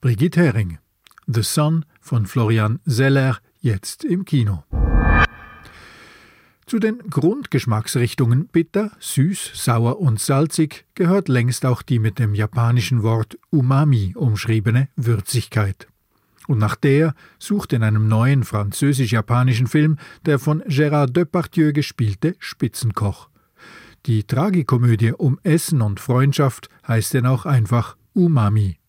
Brigitte 0.01 0.43
Hering 0.43 0.79
The 1.27 1.43
Sun 1.43 1.85
von 2.01 2.27
Florian 2.27 2.81
Seller, 2.85 3.39
jetzt 3.61 4.05
im 4.05 4.25
Kino. 4.25 4.65
Zu 6.67 6.79
den 6.79 6.99
Grundgeschmacksrichtungen 7.11 8.47
bitter, 8.47 8.93
süß, 9.01 9.51
sauer 9.55 10.01
und 10.01 10.21
salzig 10.21 10.87
gehört 10.95 11.29
längst 11.29 11.67
auch 11.67 11.83
die 11.83 11.99
mit 11.99 12.19
dem 12.19 12.35
japanischen 12.35 13.03
Wort 13.03 13.39
Umami 13.51 14.15
umschriebene 14.17 14.89
Würzigkeit. 14.95 15.89
Und 16.47 16.59
nach 16.59 16.77
der 16.77 17.15
sucht 17.39 17.73
in 17.73 17.83
einem 17.83 18.09
neuen 18.09 18.45
französisch-japanischen 18.45 19.67
Film 19.67 19.99
der 20.27 20.39
von 20.39 20.63
Gérard 20.63 21.13
Depardieu 21.13 21.73
gespielte 21.73 22.35
Spitzenkoch. 22.39 23.31
Die 24.07 24.25
Tragikomödie 24.25 25.13
um 25.13 25.39
Essen 25.43 25.83
und 25.83 26.01
Freundschaft 26.01 26.69
heißt 26.89 27.15
denn 27.15 27.27
auch 27.27 27.47
einfach 27.47 27.97
Umami. 28.15 28.80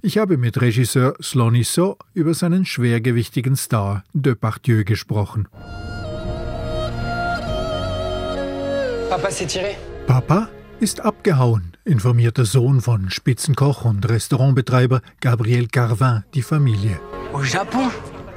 Ich 0.00 0.16
habe 0.16 0.36
mit 0.36 0.60
Regisseur 0.60 1.14
Slony 1.20 1.64
So 1.64 1.96
über 2.14 2.32
seinen 2.32 2.64
schwergewichtigen 2.64 3.56
Star 3.56 4.04
Depardieu 4.12 4.84
gesprochen. 4.84 5.48
Papa 9.10 9.28
s'est 9.30 9.48
tiré. 9.48 9.74
Papa 10.06 10.48
ist 10.78 11.00
abgehauen, 11.00 11.72
informiert 11.84 12.38
der 12.38 12.44
Sohn 12.44 12.80
von 12.80 13.10
Spitzenkoch 13.10 13.84
und 13.84 14.08
Restaurantbetreiber 14.08 15.02
Gabriel 15.20 15.66
Carvin 15.66 16.22
die 16.32 16.42
Familie. 16.42 17.00
Au 17.32 17.42
Japon 17.42 17.90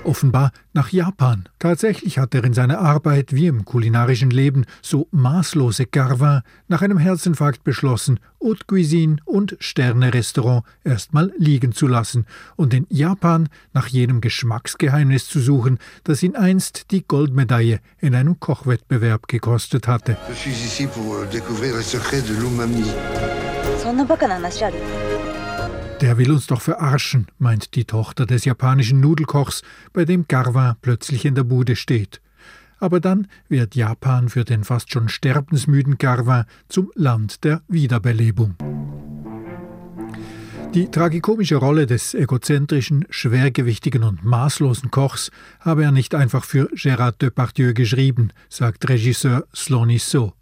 offenbar 0.03 0.51
nach 0.74 0.89
Japan. 0.89 1.46
Tatsächlich 1.60 2.17
hat 2.17 2.34
er 2.36 2.43
in 2.43 2.53
seiner 2.53 2.79
Arbeit 2.79 3.34
wie 3.34 3.48
im 3.48 3.65
kulinarischen 3.65 4.29
Leben 4.29 4.65
so 4.81 5.08
maßlose 5.12 5.86
Carvin 5.86 6.41
nach 6.67 6.81
einem 6.81 6.98
Herzinfarkt 6.98 7.63
beschlossen, 7.63 8.20
Haute 8.43 8.65
Cuisine 8.65 9.17
und 9.25 9.55
Sterne-Restaurant 9.60 10.63
erstmal 10.84 11.31
liegen 11.38 11.74
zu 11.74 11.88
lassen 11.88 12.25
und 12.55 12.74
in 12.74 12.88
Japan 12.89 13.50
nach 13.74 13.88
jenem 13.88 14.20
Geschmacksgeheimnis 14.20 15.27
zu 15.27 15.39
suchen, 15.39 15.77
das 16.03 16.24
ihn 16.24 16.36
einst 16.36 16.91
die 16.91 17.03
Goldmedaille 17.03 17.79
in 18.00 18.15
einem 18.15 18.39
Kochwettbewerb 18.39 19.27
gekostet 19.27 19.88
hatte. 19.88 20.17
Je 20.27 20.36
suis 20.36 20.65
ici 20.65 20.88
pour 20.88 21.25
découvrir 21.31 21.75
les 21.77 21.91
secrets 21.91 22.24
de 22.24 22.34
l'umami. 22.34 22.86
Der 26.01 26.17
will 26.17 26.31
uns 26.31 26.48
doch 26.48 26.62
verarschen, 26.62 27.27
meint 27.38 27.75
die 27.75 27.86
Tochter 27.86 28.25
des 28.25 28.43
japanischen 28.43 29.00
Nudelkochs, 29.00 29.62
bei 29.93 30.03
dem 30.03 30.25
Garwa 30.27 30.75
plötzlich 30.81 31.25
in 31.25 31.36
der 31.36 31.43
Bude 31.43 31.75
steht. 31.75 32.22
Aber 32.79 33.00
dann 33.00 33.27
wird 33.48 33.75
Japan 33.75 34.27
für 34.27 34.43
den 34.43 34.63
fast 34.63 34.91
schon 34.91 35.10
sterbensmüden 35.10 36.00
Garwa 36.00 36.48
zum 36.67 36.91
Land 36.96 37.43
der 37.43 37.62
Wiederbelebung. 37.67 38.55
Die 40.74 40.89
tragikomische 40.89 41.58
Rolle 41.58 41.86
des 41.86 42.15
egozentrischen, 42.15 43.05
schwergewichtigen 43.12 44.03
und 44.03 44.24
maßlosen 44.24 44.89
Kochs 44.89 45.29
habe 45.60 45.84
er 45.84 45.91
nicht 45.91 46.15
einfach 46.15 46.46
für 46.46 46.72
Gérard 46.74 47.22
Depardieu 47.22 47.74
geschrieben, 47.74 48.31
sagt 48.50 48.89
Regisseur 48.89 49.46
Slony 49.53 50.00
So. 50.00 50.34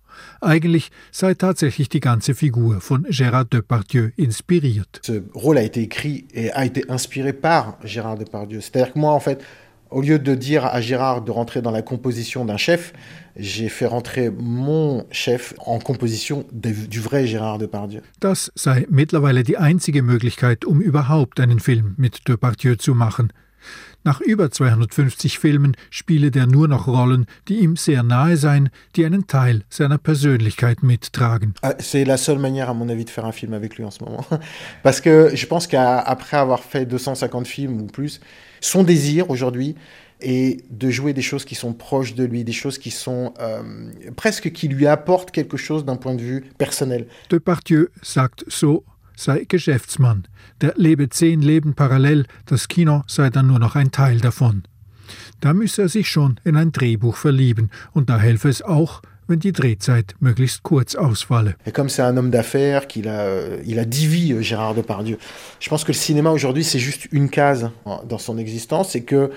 Eigentlich 0.41 0.91
sei 1.11 1.33
tatsächlich 1.33 1.89
die 1.89 1.99
ganze 1.99 2.33
Figur 2.33 2.81
von 2.81 3.05
Gérard 3.09 3.51
Depardieu 3.51 4.11
inspiriert. 4.17 5.01
Ce 5.03 5.23
rôle 5.33 5.57
a 5.57 5.63
été 5.63 5.81
écrit 5.81 6.25
et 6.33 6.51
a 6.51 6.65
été 6.65 6.89
inspiré 6.89 7.33
par 7.33 7.77
Gérard 7.83 8.17
Depardieu. 8.17 8.61
C'est-à-dire 8.61 8.93
que 8.93 8.99
moi, 8.99 9.13
en 9.13 9.19
fait, 9.19 9.43
au 9.89 10.01
lieu 10.01 10.19
de 10.19 10.35
dire 10.35 10.65
à 10.65 10.81
Gérard 10.81 11.21
de 11.21 11.31
rentrer 11.31 11.61
dans 11.61 11.71
la 11.71 11.81
composition 11.81 12.45
d'un 12.45 12.57
chef, 12.57 12.93
j'ai 13.35 13.69
fait 13.69 13.85
rentrer 13.85 14.29
mon 14.29 15.05
chef 15.11 15.53
en 15.65 15.79
composition 15.79 16.45
du 16.51 16.99
vrai 16.99 17.25
Gérard 17.25 17.57
Depardieu. 17.57 18.01
Das 18.19 18.51
sei 18.55 18.85
mittlerweile 18.89 19.43
die 19.43 19.57
einzige 19.57 20.03
Möglichkeit, 20.03 20.65
um 20.65 20.81
überhaupt 20.81 21.39
einen 21.39 21.59
Film 21.59 21.95
mit 21.97 22.27
Depardieu 22.27 22.75
zu 22.75 22.93
machen. 22.93 23.31
Nach 24.05 24.21
über 24.21 24.49
250 24.49 25.39
Filmen 25.39 25.75
spiele 25.89 26.31
der 26.31 26.47
nur 26.47 26.67
noch 26.69 26.87
Rollen, 26.87 27.25
die 27.47 27.59
ihm 27.59 27.75
sehr 27.75 28.01
nahe 28.01 28.37
seien, 28.37 28.69
die 28.95 29.05
einen 29.05 29.27
Teil 29.27 29.63
seiner 29.69 29.97
Persönlichkeit 29.97 30.83
mittragen. 30.83 31.53
Ah, 31.61 31.73
c'est 31.79 32.05
la 32.05 32.17
seule 32.17 32.39
manière, 32.39 32.69
à 32.69 32.73
mon 32.73 32.87
avis, 32.87 33.03
de 33.03 33.09
faire 33.09 33.25
un 33.25 33.33
film 33.33 33.53
avec 33.53 33.77
lui 33.77 33.83
en 33.83 33.91
ce 33.91 34.03
moment. 34.03 34.25
Parce 34.83 35.01
que 35.01 35.31
je 35.35 35.45
pense 35.45 35.67
qu'après 35.67 36.37
avoir 36.37 36.63
fait 36.63 36.85
250 36.85 37.45
films 37.45 37.81
ou 37.81 37.87
plus, 37.87 38.21
son 38.61 38.83
désir 38.83 39.29
aujourd'hui 39.29 39.75
est 40.21 40.63
de 40.71 40.89
jouer 40.89 41.13
des 41.13 41.21
choses 41.21 41.45
qui 41.45 41.55
sont 41.55 41.73
proches 41.73 42.15
de 42.15 42.23
lui, 42.23 42.43
des 42.43 42.53
choses 42.53 42.77
qui 42.77 42.91
sont 42.91 43.33
euh, 43.39 43.61
presque 44.15 44.51
qui 44.51 44.67
lui 44.67 44.87
apportent 44.87 45.31
quelque 45.31 45.57
chose 45.57 45.85
d'un 45.85 45.95
point 45.95 46.15
de 46.15 46.21
vue 46.21 46.45
personnel. 46.57 47.07
Depardieu 47.29 47.91
sagt 48.01 48.43
so, 48.47 48.83
sei 49.19 49.45
Geschäftsmann, 49.47 50.27
der 50.61 50.73
lebe 50.77 51.09
zehn 51.09 51.41
Leben 51.41 51.73
parallel, 51.73 52.25
das 52.45 52.67
Kino 52.69 53.03
sei 53.05 53.29
dann 53.29 53.47
nur 53.47 53.59
noch 53.59 53.75
ein 53.75 53.91
Teil 53.91 54.19
davon. 54.19 54.63
Da 55.41 55.53
müsse 55.53 55.83
er 55.83 55.89
sich 55.89 56.07
schon 56.09 56.39
in 56.45 56.55
ein 56.55 56.71
Drehbuch 56.71 57.17
verlieben, 57.17 57.69
und 57.91 58.09
da 58.09 58.17
helfe 58.17 58.47
es 58.47 58.61
auch, 58.61 59.01
wenn 59.27 59.39
die 59.39 59.51
Drehzeit 59.51 60.15
möglichst 60.19 60.63
kurz 60.63 60.95
ausfalle. 60.95 61.55
Et 61.65 61.75
comme 61.75 61.89
c'est 61.89 62.01
un 62.01 62.17
homme 62.17 62.31
d'affaires, 62.31 62.88
qu'il 62.88 63.07
a, 63.07 63.59
il 63.65 63.77
a 63.77 63.85
dix 63.85 64.07
vies, 64.07 64.33
euh, 64.33 64.41
Gérard 64.41 64.73
Depardieu. 64.73 65.17
Je 65.59 65.69
pense 65.69 65.83
que 65.83 65.91
le 65.91 65.97
cinéma 65.97 66.31
aujourd'hui, 66.31 66.63
c'est 66.63 66.79
juste 66.79 67.07
une 67.11 67.29
case 67.29 67.69
dans 68.07 68.17
son 68.17 68.38
existence, 68.38 68.95
et 68.95 69.03
que 69.03 69.31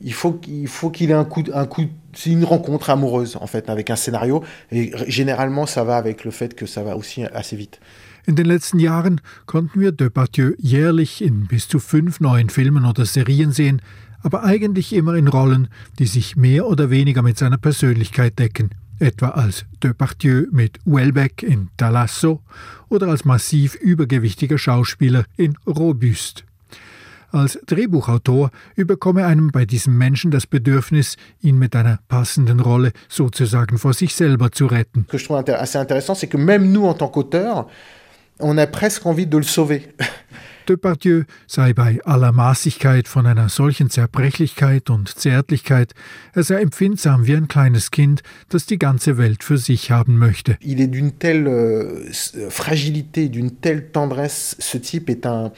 il 0.00 0.14
faut, 0.14 0.40
il 0.48 0.68
faut 0.68 0.90
qu'il 0.90 1.10
ait 1.10 1.14
un 1.14 1.24
coup, 1.24 1.44
un 1.52 1.66
coup, 1.66 1.86
c'est 2.14 2.30
une 2.30 2.44
rencontre 2.44 2.90
amoureuse 2.90 3.36
en 3.40 3.46
fait 3.46 3.68
avec 3.68 3.90
un 3.90 3.96
scénario. 3.96 4.42
Et 4.72 4.92
généralement, 5.08 5.66
ça 5.66 5.84
va 5.84 5.96
avec 5.96 6.24
le 6.24 6.30
fait 6.30 6.54
que 6.54 6.66
ça 6.66 6.82
va 6.82 6.96
aussi 6.96 7.24
assez 7.24 7.56
vite. 7.56 7.80
In 8.26 8.36
den 8.36 8.46
letzten 8.46 8.78
Jahren 8.78 9.20
konnten 9.44 9.80
wir 9.80 9.92
Depardieu 9.92 10.54
jährlich 10.58 11.22
in 11.22 11.46
bis 11.46 11.68
zu 11.68 11.78
fünf 11.78 12.20
neuen 12.20 12.48
Filmen 12.48 12.86
oder 12.86 13.04
Serien 13.04 13.52
sehen, 13.52 13.82
aber 14.22 14.42
eigentlich 14.44 14.94
immer 14.94 15.14
in 15.14 15.28
Rollen, 15.28 15.68
die 15.98 16.06
sich 16.06 16.34
mehr 16.34 16.66
oder 16.66 16.88
weniger 16.88 17.20
mit 17.20 17.36
seiner 17.36 17.58
Persönlichkeit 17.58 18.38
decken, 18.38 18.70
etwa 18.98 19.28
als 19.28 19.66
Depardieu 19.82 20.46
mit 20.50 20.78
Welbeck 20.86 21.42
in 21.42 21.68
Talasso 21.76 22.40
oder 22.88 23.08
als 23.08 23.26
massiv 23.26 23.74
übergewichtiger 23.74 24.56
Schauspieler 24.56 25.26
in 25.36 25.58
Robuste. 25.66 26.44
Als 27.30 27.58
Drehbuchautor 27.66 28.52
überkomme 28.76 29.26
einem 29.26 29.50
bei 29.50 29.66
diesem 29.66 29.98
Menschen 29.98 30.30
das 30.30 30.46
Bedürfnis, 30.46 31.16
ihn 31.42 31.58
mit 31.58 31.74
einer 31.74 31.98
passenden 32.06 32.60
Rolle 32.60 32.92
sozusagen 33.08 33.76
vor 33.76 33.92
sich 33.92 34.14
selber 34.14 34.52
zu 34.52 34.66
retten. 34.66 35.04
Ce 35.10 35.10
que 35.10 35.18
je 35.18 35.26
trouve 35.26 35.44
assez 35.52 35.78
intéressant, 35.78 36.14
c'est 36.14 36.28
que 36.28 36.38
même 36.38 36.70
nous 36.72 36.86
en 36.86 36.94
on 38.40 38.58
a 38.58 38.66
presque 38.66 39.06
envie 39.06 39.26
de 39.26 39.38
le 39.38 39.44
sauver. 39.44 39.82
Depardieu 40.66 41.24
sei 41.46 41.74
bei 41.74 42.00
aller 42.04 42.32
Maßigkeit 42.32 43.06
von 43.06 43.26
einer 43.26 43.50
solchen 43.50 43.90
Zerbrechlichkeit 43.90 44.88
und 44.88 45.08
Zärtlichkeit, 45.08 45.92
er 46.32 46.42
sei 46.42 46.62
empfindsam 46.62 47.26
wie 47.26 47.36
ein 47.36 47.48
kleines 47.48 47.90
Kind, 47.90 48.22
das 48.48 48.64
die 48.64 48.78
ganze 48.78 49.18
Welt 49.18 49.44
für 49.44 49.58
sich 49.58 49.90
haben 49.90 50.16
möchte. 50.16 50.56
Il 50.62 50.80
est 50.80 50.90
d'une 50.90 51.12
telle 51.18 51.46
euh, 51.46 52.10
fragilité, 52.48 53.28
d'une 53.28 53.56
telle 53.56 53.90
tendresse, 53.90 54.56
ce 54.58 54.78
type 54.78 55.10
est 55.10 55.26
un 55.26 55.52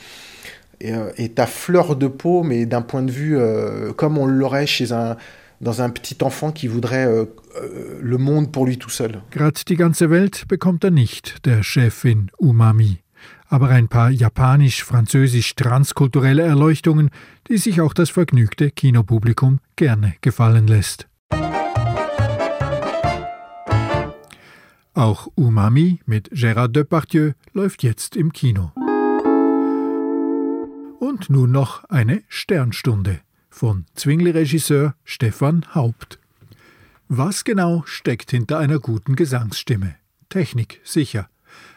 est 0.79 1.39
à 1.39 1.47
fleur 1.47 1.97
de 1.97 2.07
peau, 2.07 2.43
mais 2.43 2.67
d'un 2.67 2.83
point 2.83 3.03
de 3.03 3.11
vue 3.11 3.39
euh, 3.39 3.95
comme 3.95 4.19
on 4.19 4.27
l'aurait 4.27 4.67
chez 4.67 4.93
un 4.93 5.17
dans 5.61 5.83
un 5.83 5.91
petit 5.91 6.17
enfant 6.23 6.53
qui 6.53 6.69
voudrait 6.69 7.07
euh, 7.07 7.25
euh, 7.57 7.99
le 8.03 8.19
monde 8.19 8.53
pour 8.53 8.67
lui 8.67 8.79
tout 8.79 8.91
seul. 8.91 9.21
Grad 9.31 9.63
die 9.69 9.77
ganze 9.77 10.11
Welt 10.11 10.45
bekommt 10.49 10.85
er 10.85 10.91
nicht, 10.91 11.45
der 11.45 11.63
Chef 11.63 12.05
in 12.05 12.31
Umami 12.39 13.01
aber 13.49 13.69
ein 13.69 13.87
paar 13.89 14.11
japanisch-französisch-transkulturelle 14.11 16.43
Erleuchtungen, 16.43 17.11
die 17.49 17.57
sich 17.59 17.81
auch 17.81 17.95
das 17.95 18.11
vergnügte 18.11 18.71
Kinopublikum 18.71 19.59
gerne 19.77 20.15
gefallen 20.21 20.67
lässt. 20.67 21.07
Auch 24.95 25.29
Umami 25.35 26.01
mit 26.07 26.33
Gérard 26.33 26.73
Depardieu 26.73 27.33
läuft 27.53 27.83
jetzt 27.83 28.17
im 28.17 28.33
Kino. 28.33 28.73
Und 30.99 31.29
nun 31.29 31.53
noch 31.53 31.85
eine 31.85 32.23
Sternstunde 32.29 33.21
von 33.57 33.87
Zwingli-Regisseur 33.95 34.95
Stefan 35.05 35.75
Haupt. 35.75 36.19
Was 37.09 37.45
genau 37.45 37.83
steckt 37.87 38.31
hinter 38.31 38.59
einer 38.59 38.79
guten 38.79 39.17
Gesangsstimme? 39.17 39.97
Technik, 40.29 40.81
sicher 40.85 41.29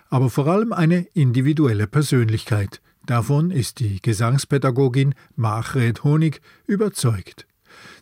aber 0.09 0.29
vor 0.29 0.47
allem 0.47 0.73
eine 0.73 1.07
individuelle 1.13 1.87
Persönlichkeit. 1.87 2.81
Davon 3.05 3.51
ist 3.51 3.79
die 3.79 4.01
Gesangspädagogin 4.01 5.15
Margret 5.35 6.03
Honig 6.03 6.41
überzeugt. 6.65 7.45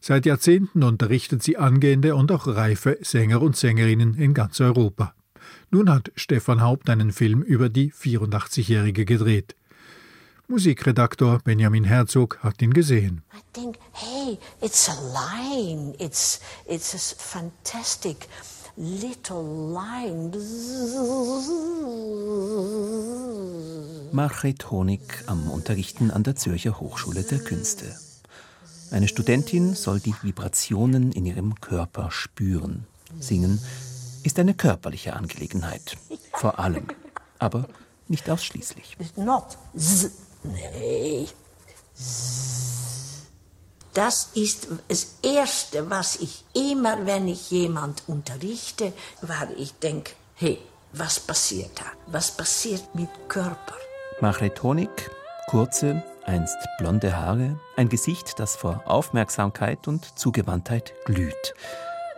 Seit 0.01 0.25
Jahrzehnten 0.25 0.83
unterrichtet 0.83 1.43
sie 1.43 1.57
angehende 1.57 2.15
und 2.15 2.31
auch 2.31 2.47
reife 2.47 2.97
Sänger 3.01 3.41
und 3.41 3.55
Sängerinnen 3.55 4.15
in 4.15 4.33
ganz 4.33 4.59
Europa. 4.61 5.13
Nun 5.69 5.89
hat 5.89 6.11
Stefan 6.15 6.61
Haupt 6.61 6.89
einen 6.89 7.11
Film 7.11 7.41
über 7.41 7.69
die 7.69 7.91
84-Jährige 7.91 9.05
gedreht. 9.05 9.55
Musikredaktor 10.49 11.39
Benjamin 11.39 11.83
Herzog 11.83 12.39
hat 12.41 12.61
ihn 12.61 12.71
gesehen. 12.71 13.21
I 13.33 13.41
think, 13.51 13.77
hey, 13.91 14.37
it's 14.61 14.87
a 14.87 14.93
line. 14.93 15.93
It's 15.99 16.39
it's 16.65 16.93
a 16.93 16.97
fantastic 17.17 18.29
little 18.77 19.73
line. 19.73 20.31
Margret 24.13 24.71
Honig 24.71 25.01
am 25.25 25.51
Unterrichten 25.51 26.11
an 26.11 26.23
der 26.23 26.37
Zürcher 26.37 26.79
Hochschule 26.79 27.23
der 27.23 27.39
Künste. 27.39 27.93
Eine 28.89 29.09
Studentin 29.09 29.75
soll 29.75 29.99
die 29.99 30.15
Vibrationen 30.21 31.11
in 31.11 31.25
ihrem 31.25 31.55
Körper 31.55 32.09
spüren. 32.09 32.87
Singen 33.19 33.59
ist 34.23 34.39
eine 34.39 34.53
körperliche 34.53 35.13
Angelegenheit. 35.13 35.97
Vor 36.31 36.57
allem, 36.57 36.87
aber 37.37 37.67
nicht 38.07 38.29
ausschließlich. 38.29 38.95
Not 39.17 39.57
z. 39.75 40.09
Nee. 40.53 41.27
Das 43.93 44.29
ist 44.35 44.67
das 44.87 45.15
Erste, 45.23 45.89
was 45.89 46.17
ich 46.17 46.43
immer, 46.53 47.05
wenn 47.07 47.27
ich 47.27 47.49
jemand 47.49 48.03
unterrichte, 48.07 48.93
weil 49.21 49.49
ich 49.57 49.73
denke, 49.79 50.11
hey, 50.35 50.59
was 50.93 51.19
passiert 51.19 51.71
da? 51.79 51.85
Was 52.05 52.31
passiert 52.31 52.93
mit 52.93 53.09
Körper? 53.27 53.73
Margret 54.21 54.61
Honig, 54.61 54.89
kurze, 55.47 56.03
einst 56.25 56.57
blonde 56.77 57.17
Haare, 57.17 57.59
ein 57.75 57.89
Gesicht, 57.89 58.39
das 58.39 58.55
vor 58.55 58.83
Aufmerksamkeit 58.85 59.87
und 59.87 60.17
Zugewandtheit 60.17 60.93
glüht. 61.05 61.55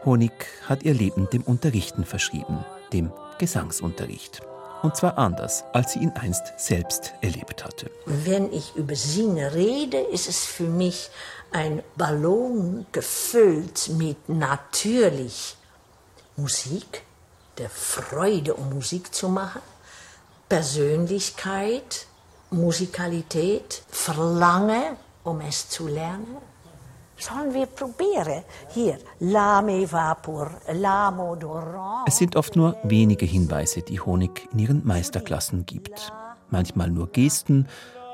Honig 0.04 0.32
hat 0.68 0.84
ihr 0.84 0.94
Leben 0.94 1.30
dem 1.30 1.44
Unterrichten 1.44 2.04
verschrieben, 2.06 2.65
dem 2.92 3.12
Gesangsunterricht. 3.38 4.42
Und 4.82 4.96
zwar 4.96 5.18
anders, 5.18 5.63
als 5.74 5.94
sie 5.94 6.00
ihn 6.00 6.12
einst 6.12 6.54
selbst 6.58 7.13
erlebt 7.22 7.65
hatte. 7.65 7.92
Wenn 8.06 8.52
ich 8.54 8.76
über 8.76 8.96
Singen 8.96 9.48
rede, 9.48 9.98
ist 9.98 10.30
es 10.30 10.46
für 10.46 10.63
mich 10.63 11.10
ein 11.52 11.84
Ballon 11.96 12.86
gefüllt 12.92 13.89
mit 13.89 14.30
natürlich 14.30 15.56
Musik, 16.38 17.04
der 17.58 17.70
Freude, 17.70 18.54
um 18.54 18.74
Musik 18.74 19.13
zu 19.13 19.28
machen, 19.28 19.62
Persönlichkeit, 20.48 22.08
Musikalität, 22.50 23.84
Verlangen, 23.89 24.96
um 25.24 25.42
es 25.42 25.70
zu 25.70 25.88
lernen. 25.88 26.38
Es 32.08 32.18
sind 32.18 32.36
oft 32.36 32.56
nur 32.56 32.78
wenige 32.84 33.26
Hinweise, 33.26 33.82
die 33.82 34.00
Honig 34.00 34.48
in 34.54 34.60
ihren 34.60 34.88
Meisterklassen 34.88 35.66
gibt. 35.66 36.14
Manchmal 36.50 36.90
nur 36.90 37.08
Gesten, 37.12 37.68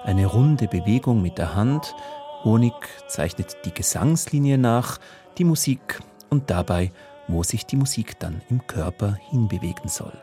eine 0.04 0.26
runde 0.26 0.68
Bewegung 0.68 1.22
mit 1.22 1.38
der 1.38 1.56
Hand. 1.56 1.96
Honig 2.44 2.74
zeichnet 3.08 3.58
die 3.65 3.74
Gesangslinie 3.74 4.58
nach, 4.58 5.00
die 5.38 5.44
Musik 5.44 6.00
und 6.30 6.50
dabei, 6.50 6.91
wo 7.28 7.44
sich 7.44 7.65
die 7.65 7.78
Musik 7.78 8.20
dann 8.20 8.41
im 8.50 8.65
Körper 8.68 9.18
hinbewegen 9.30 9.89
soll. 9.89 10.13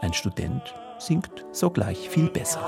Ein 0.00 0.12
Student 0.12 0.74
singt 0.98 1.44
sogleich 1.52 2.08
viel 2.08 2.28
besser. 2.30 2.60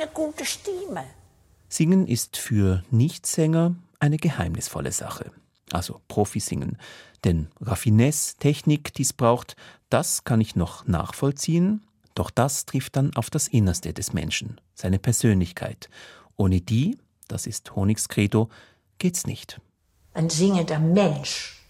Eine 0.00 0.10
gute 0.10 0.44
Stimme. 0.44 1.04
Singen 1.68 2.06
ist 2.06 2.36
für 2.36 2.84
Nichtsänger 2.90 3.74
eine 3.98 4.16
geheimnisvolle 4.16 4.92
Sache. 4.92 5.32
Also 5.72 6.00
Profisingen. 6.08 6.78
Denn 7.24 7.48
Raffinesse, 7.60 8.36
Technik, 8.38 8.94
die 8.94 9.02
es 9.02 9.12
braucht, 9.12 9.56
das 9.90 10.24
kann 10.24 10.40
ich 10.40 10.56
noch 10.56 10.86
nachvollziehen. 10.86 11.82
Doch 12.14 12.30
das 12.30 12.64
trifft 12.64 12.96
dann 12.96 13.14
auf 13.16 13.28
das 13.28 13.48
Innerste 13.48 13.92
des 13.92 14.12
Menschen, 14.12 14.60
seine 14.74 14.98
Persönlichkeit. 14.98 15.90
Ohne 16.36 16.60
die, 16.60 16.98
das 17.26 17.46
ist 17.46 17.74
Honigs 17.74 18.08
Credo, 18.08 18.48
geht's 18.98 19.26
nicht. 19.26 19.60
Ein 20.14 20.30
singender 20.30 20.78
Mensch, 20.78 21.60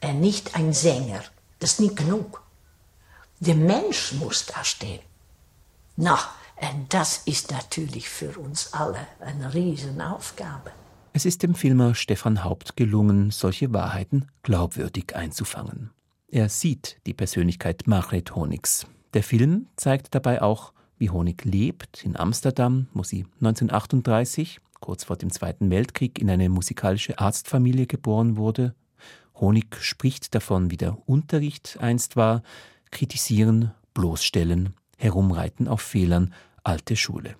äh, 0.00 0.12
nicht 0.12 0.54
ein 0.54 0.72
Sänger, 0.72 1.22
das 1.58 1.72
ist 1.72 1.80
nicht 1.80 1.96
genug. 1.96 2.42
Der 3.40 3.56
Mensch 3.56 4.12
muss 4.12 4.46
da 4.46 4.62
stehen. 4.64 5.00
Na, 5.96 6.18
und 6.60 6.92
das 6.92 7.18
ist 7.26 7.50
natürlich 7.50 8.08
für 8.08 8.38
uns 8.38 8.72
alle 8.72 9.06
eine 9.20 9.52
Riesenaufgabe. 9.54 10.70
Es 11.12 11.24
ist 11.24 11.42
dem 11.42 11.54
Filmer 11.54 11.94
Stefan 11.94 12.42
Haupt 12.42 12.76
gelungen, 12.76 13.30
solche 13.30 13.72
Wahrheiten 13.72 14.26
glaubwürdig 14.42 15.14
einzufangen. 15.14 15.90
Er 16.28 16.48
sieht 16.48 17.00
die 17.06 17.14
Persönlichkeit 17.14 17.84
Margret 17.86 18.34
Honigs. 18.34 18.86
Der 19.14 19.22
Film 19.22 19.68
zeigt 19.76 20.14
dabei 20.14 20.42
auch, 20.42 20.72
wie 20.98 21.10
Honig 21.10 21.44
lebt 21.44 22.04
in 22.04 22.16
Amsterdam, 22.16 22.88
wo 22.92 23.04
sie 23.04 23.26
1938, 23.34 24.60
kurz 24.80 25.04
vor 25.04 25.16
dem 25.16 25.30
Zweiten 25.30 25.70
Weltkrieg, 25.70 26.18
in 26.18 26.28
eine 26.30 26.48
musikalische 26.48 27.18
Arztfamilie 27.18 27.86
geboren 27.86 28.36
wurde. 28.36 28.74
Honig 29.36 29.76
spricht 29.80 30.34
davon, 30.34 30.70
wie 30.70 30.76
der 30.76 30.98
Unterricht 31.08 31.78
einst 31.80 32.16
war, 32.16 32.42
kritisieren, 32.90 33.72
bloßstellen, 33.94 34.74
herumreiten 35.04 35.68
auf 35.68 35.82
Fehlern, 35.82 36.34
alte 36.64 36.96
Schule. 36.96 37.36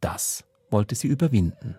Das 0.00 0.44
wollte 0.70 0.94
sie 0.94 1.08
überwinden. 1.08 1.76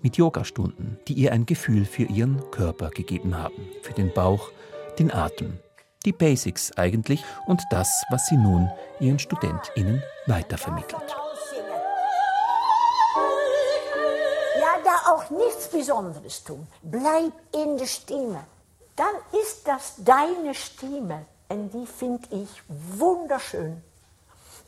Mit 0.00 0.16
Yogastunden, 0.16 0.98
die 1.06 1.12
ihr 1.12 1.32
ein 1.32 1.46
Gefühl 1.46 1.84
für 1.84 2.04
ihren 2.04 2.50
Körper 2.50 2.90
gegeben 2.90 3.36
haben, 3.36 3.68
für 3.82 3.92
den 3.92 4.12
Bauch, 4.12 4.50
den 4.98 5.12
Atem. 5.12 5.58
Die 6.04 6.12
Basics 6.12 6.72
eigentlich 6.76 7.22
und 7.46 7.62
das, 7.70 8.02
was 8.10 8.26
sie 8.26 8.36
nun 8.36 8.68
ihren 8.98 9.20
StudentInnen 9.20 10.02
weitervermittelt. 10.26 11.16
Ja, 14.58 14.72
da 14.84 15.12
auch 15.12 15.30
nichts 15.30 15.68
Besonderes 15.68 16.42
tun. 16.42 16.66
Bleib 16.82 17.32
in 17.54 17.76
der 17.76 17.86
Stimme. 17.86 18.44
Dann 18.96 19.14
ist 19.40 19.68
das 19.68 19.94
deine 19.98 20.54
Stimme. 20.54 21.26
Und 21.48 21.72
die 21.72 21.86
finde 21.86 22.26
ich 22.30 22.62
wunderschön. 22.68 23.82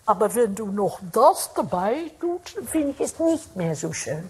Aber 0.06 0.34
wenn 0.34 0.54
du 0.54 0.66
noch 0.66 1.00
das 1.12 1.50
dabei 1.54 2.10
tust, 2.20 2.56
finde 2.66 2.90
ich 2.90 3.00
es 3.00 3.18
nicht 3.18 3.56
mehr 3.56 3.74
so 3.74 3.92
schön. 3.92 4.28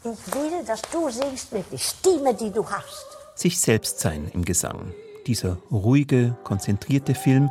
Ich 0.00 0.34
will, 0.34 0.64
dass 0.66 0.82
du 0.82 1.08
singst 1.08 1.52
mit 1.52 1.72
der 1.72 1.78
Stimme, 1.78 2.34
die 2.34 2.50
du 2.50 2.68
hast. 2.68 3.06
Sich 3.34 3.58
selbst 3.58 4.00
sein 4.00 4.30
im 4.34 4.44
Gesang. 4.44 4.92
Dieser 5.26 5.56
ruhige, 5.72 6.36
konzentrierte 6.44 7.14
Film 7.14 7.50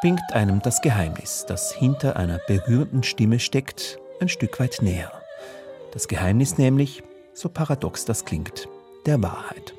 bringt 0.00 0.32
einem 0.32 0.60
das 0.60 0.80
Geheimnis, 0.80 1.44
das 1.46 1.72
hinter 1.72 2.16
einer 2.16 2.38
berührenden 2.48 3.04
Stimme 3.04 3.38
steckt, 3.38 3.98
ein 4.20 4.28
Stück 4.28 4.58
weit 4.58 4.82
näher. 4.82 5.12
Das 5.92 6.08
Geheimnis 6.08 6.58
nämlich, 6.58 7.04
so 7.34 7.48
paradox 7.48 8.04
das 8.04 8.24
klingt, 8.24 8.68
der 9.06 9.22
Wahrheit. 9.22 9.74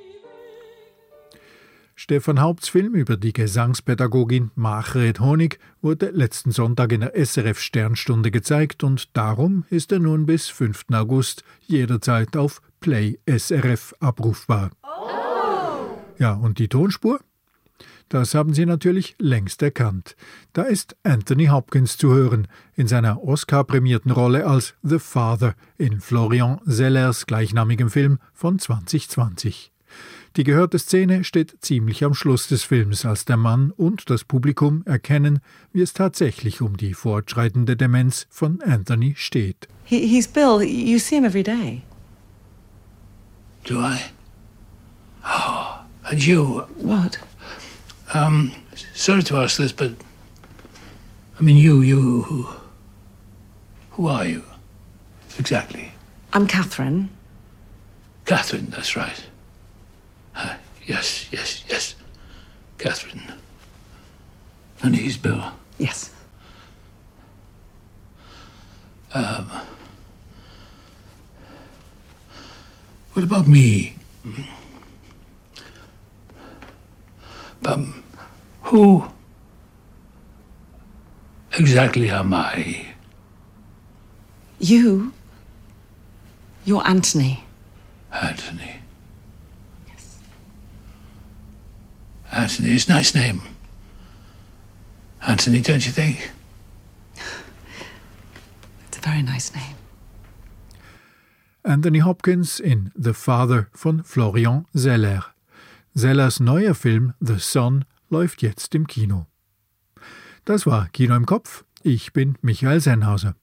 Stefan 2.03 2.41
Haupts 2.41 2.67
Film 2.67 2.95
über 2.95 3.15
die 3.15 3.31
Gesangspädagogin 3.31 4.51
Machred 4.55 5.21
Honig 5.21 5.57
wurde 5.81 6.09
letzten 6.09 6.51
Sonntag 6.51 6.91
in 6.91 6.99
der 6.99 7.13
SRF 7.15 7.61
Sternstunde 7.61 8.29
gezeigt 8.29 8.83
und 8.83 9.15
darum 9.15 9.63
ist 9.69 9.89
er 9.93 9.99
nun 9.99 10.25
bis 10.25 10.49
5. 10.49 10.87
August 10.91 11.45
jederzeit 11.65 12.35
auf 12.35 12.61
Play 12.81 13.19
SRF 13.25 13.95
abrufbar. 14.01 14.71
Oh. 14.83 15.95
Ja, 16.19 16.33
und 16.33 16.59
die 16.59 16.67
Tonspur? 16.67 17.21
Das 18.09 18.35
haben 18.35 18.53
Sie 18.53 18.65
natürlich 18.65 19.15
längst 19.17 19.61
erkannt. 19.61 20.17
Da 20.51 20.63
ist 20.63 20.97
Anthony 21.03 21.45
Hopkins 21.45 21.95
zu 21.97 22.13
hören, 22.13 22.49
in 22.75 22.87
seiner 22.87 23.23
Oscar-prämierten 23.23 24.11
Rolle 24.11 24.45
als 24.45 24.75
The 24.83 24.99
Father 24.99 25.55
in 25.77 26.01
Florian 26.01 26.59
Sellers 26.65 27.27
gleichnamigem 27.27 27.89
Film 27.89 28.19
von 28.33 28.59
2020. 28.59 29.72
Die 30.35 30.43
gehörte 30.43 30.79
Szene 30.79 31.23
steht 31.23 31.57
ziemlich 31.61 32.03
am 32.03 32.15
Schluss 32.15 32.47
des 32.47 32.63
Films, 32.63 33.05
als 33.05 33.25
der 33.25 33.37
Mann 33.37 33.69
und 33.69 34.09
das 34.09 34.23
Publikum 34.23 34.83
erkennen, 34.85 35.41
wie 35.73 35.81
es 35.81 35.93
tatsächlich 35.93 36.59
um 36.59 36.75
die 36.75 36.95
fortschreitende 36.95 37.77
Demenz 37.77 38.25
von 38.31 38.59
Anthony 38.63 39.13
steht. 39.15 39.67
He, 39.83 40.07
he's 40.07 40.27
Bill. 40.27 40.63
You 40.63 40.97
see 40.97 41.17
him 41.17 41.25
every 41.25 41.43
day. 41.43 41.83
Do 43.63 43.79
I? 43.79 43.99
Oh, 45.23 45.85
and 46.09 46.25
you? 46.25 46.63
What? 46.77 47.19
Um, 48.13 48.53
sorry 48.95 49.23
to 49.23 49.37
ask 49.37 49.57
this, 49.57 49.71
but 49.71 49.91
I 51.39 51.43
mean, 51.43 51.57
you, 51.57 51.81
you, 51.81 52.23
who, 52.23 52.47
who 53.91 54.07
are 54.07 54.25
you 54.25 54.41
exactly? 55.37 55.91
I'm 56.33 56.47
Catherine. 56.47 57.09
Catherine, 58.25 58.71
that's 58.71 58.95
right. 58.95 59.23
Uh, 60.35 60.55
yes, 60.85 61.27
yes, 61.31 61.63
yes. 61.67 61.95
Catherine. 62.77 63.33
And 64.81 64.95
he's 64.95 65.17
Bill. 65.17 65.51
Yes. 65.77 66.11
Um, 69.13 69.49
what 73.13 73.23
about 73.23 73.47
me? 73.47 73.95
Um, 77.65 78.03
who 78.63 79.05
exactly 81.57 82.09
am 82.09 82.33
I? 82.33 82.87
You? 84.59 85.13
You're 86.65 86.85
Anthony. 86.85 87.43
Anthony. 88.11 88.72
Anthony 92.43 92.75
is 92.75 92.89
a 92.89 92.91
nice 92.91 93.15
name. 93.15 93.41
Anthony, 95.25 95.61
don't 95.61 95.85
you 95.85 95.93
think? 95.93 96.33
It's 98.85 98.97
a 98.97 99.01
very 99.01 99.23
nice 99.23 99.55
name. 99.55 99.77
Anthony 101.63 101.99
Hopkins 101.99 102.59
in 102.59 102.91
The 102.95 103.13
Father 103.13 103.69
von 103.71 104.03
Florian 104.03 104.65
Zeller. 104.75 105.23
Zellers 105.95 106.41
neuer 106.41 106.75
Film 106.75 107.13
The 107.21 107.39
Son 107.39 107.85
läuft 108.09 108.41
jetzt 108.41 108.75
im 108.75 108.87
Kino. 108.87 109.27
Das 110.43 110.65
war 110.65 110.89
Kino 110.89 111.15
im 111.15 111.25
Kopf. 111.25 111.63
Ich 111.81 112.11
bin 112.11 112.37
Michael 112.41 112.81
Sennhauser. 112.81 113.35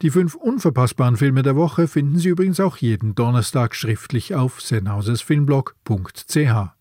Die 0.00 0.08
fünf 0.08 0.34
unverpassbaren 0.34 1.18
Filme 1.18 1.42
der 1.42 1.54
Woche 1.54 1.86
finden 1.86 2.18
Sie 2.18 2.30
übrigens 2.30 2.60
auch 2.60 2.78
jeden 2.78 3.14
Donnerstag 3.14 3.74
schriftlich 3.74 4.34
auf 4.34 4.62
sennhausersfilmblog.ch. 4.62 6.77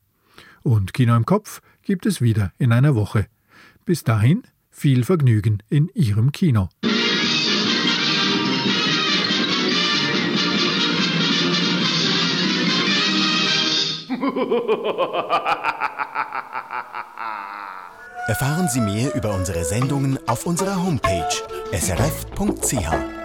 Und 0.68 0.94
Kino 0.94 1.16
im 1.16 1.26
Kopf 1.26 1.62
gibt 1.82 2.06
es 2.06 2.20
wieder 2.20 2.52
in 2.58 2.74
einer 2.74 2.94
Woche. 2.94 3.28
Bis 3.86 4.04
dahin 4.04 4.44
viel 4.70 5.06
Vergnügen 5.06 5.64
in 5.70 5.90
Ihrem 5.94 6.34
Kino. 6.34 6.68
Erfahren 18.28 18.68
Sie 18.68 18.82
mehr 18.82 19.16
über 19.16 19.34
unsere 19.34 19.64
Sendungen 19.64 20.20
auf 20.28 20.46
unserer 20.46 20.84
Homepage 20.84 21.30
srf.ch. 21.72 23.17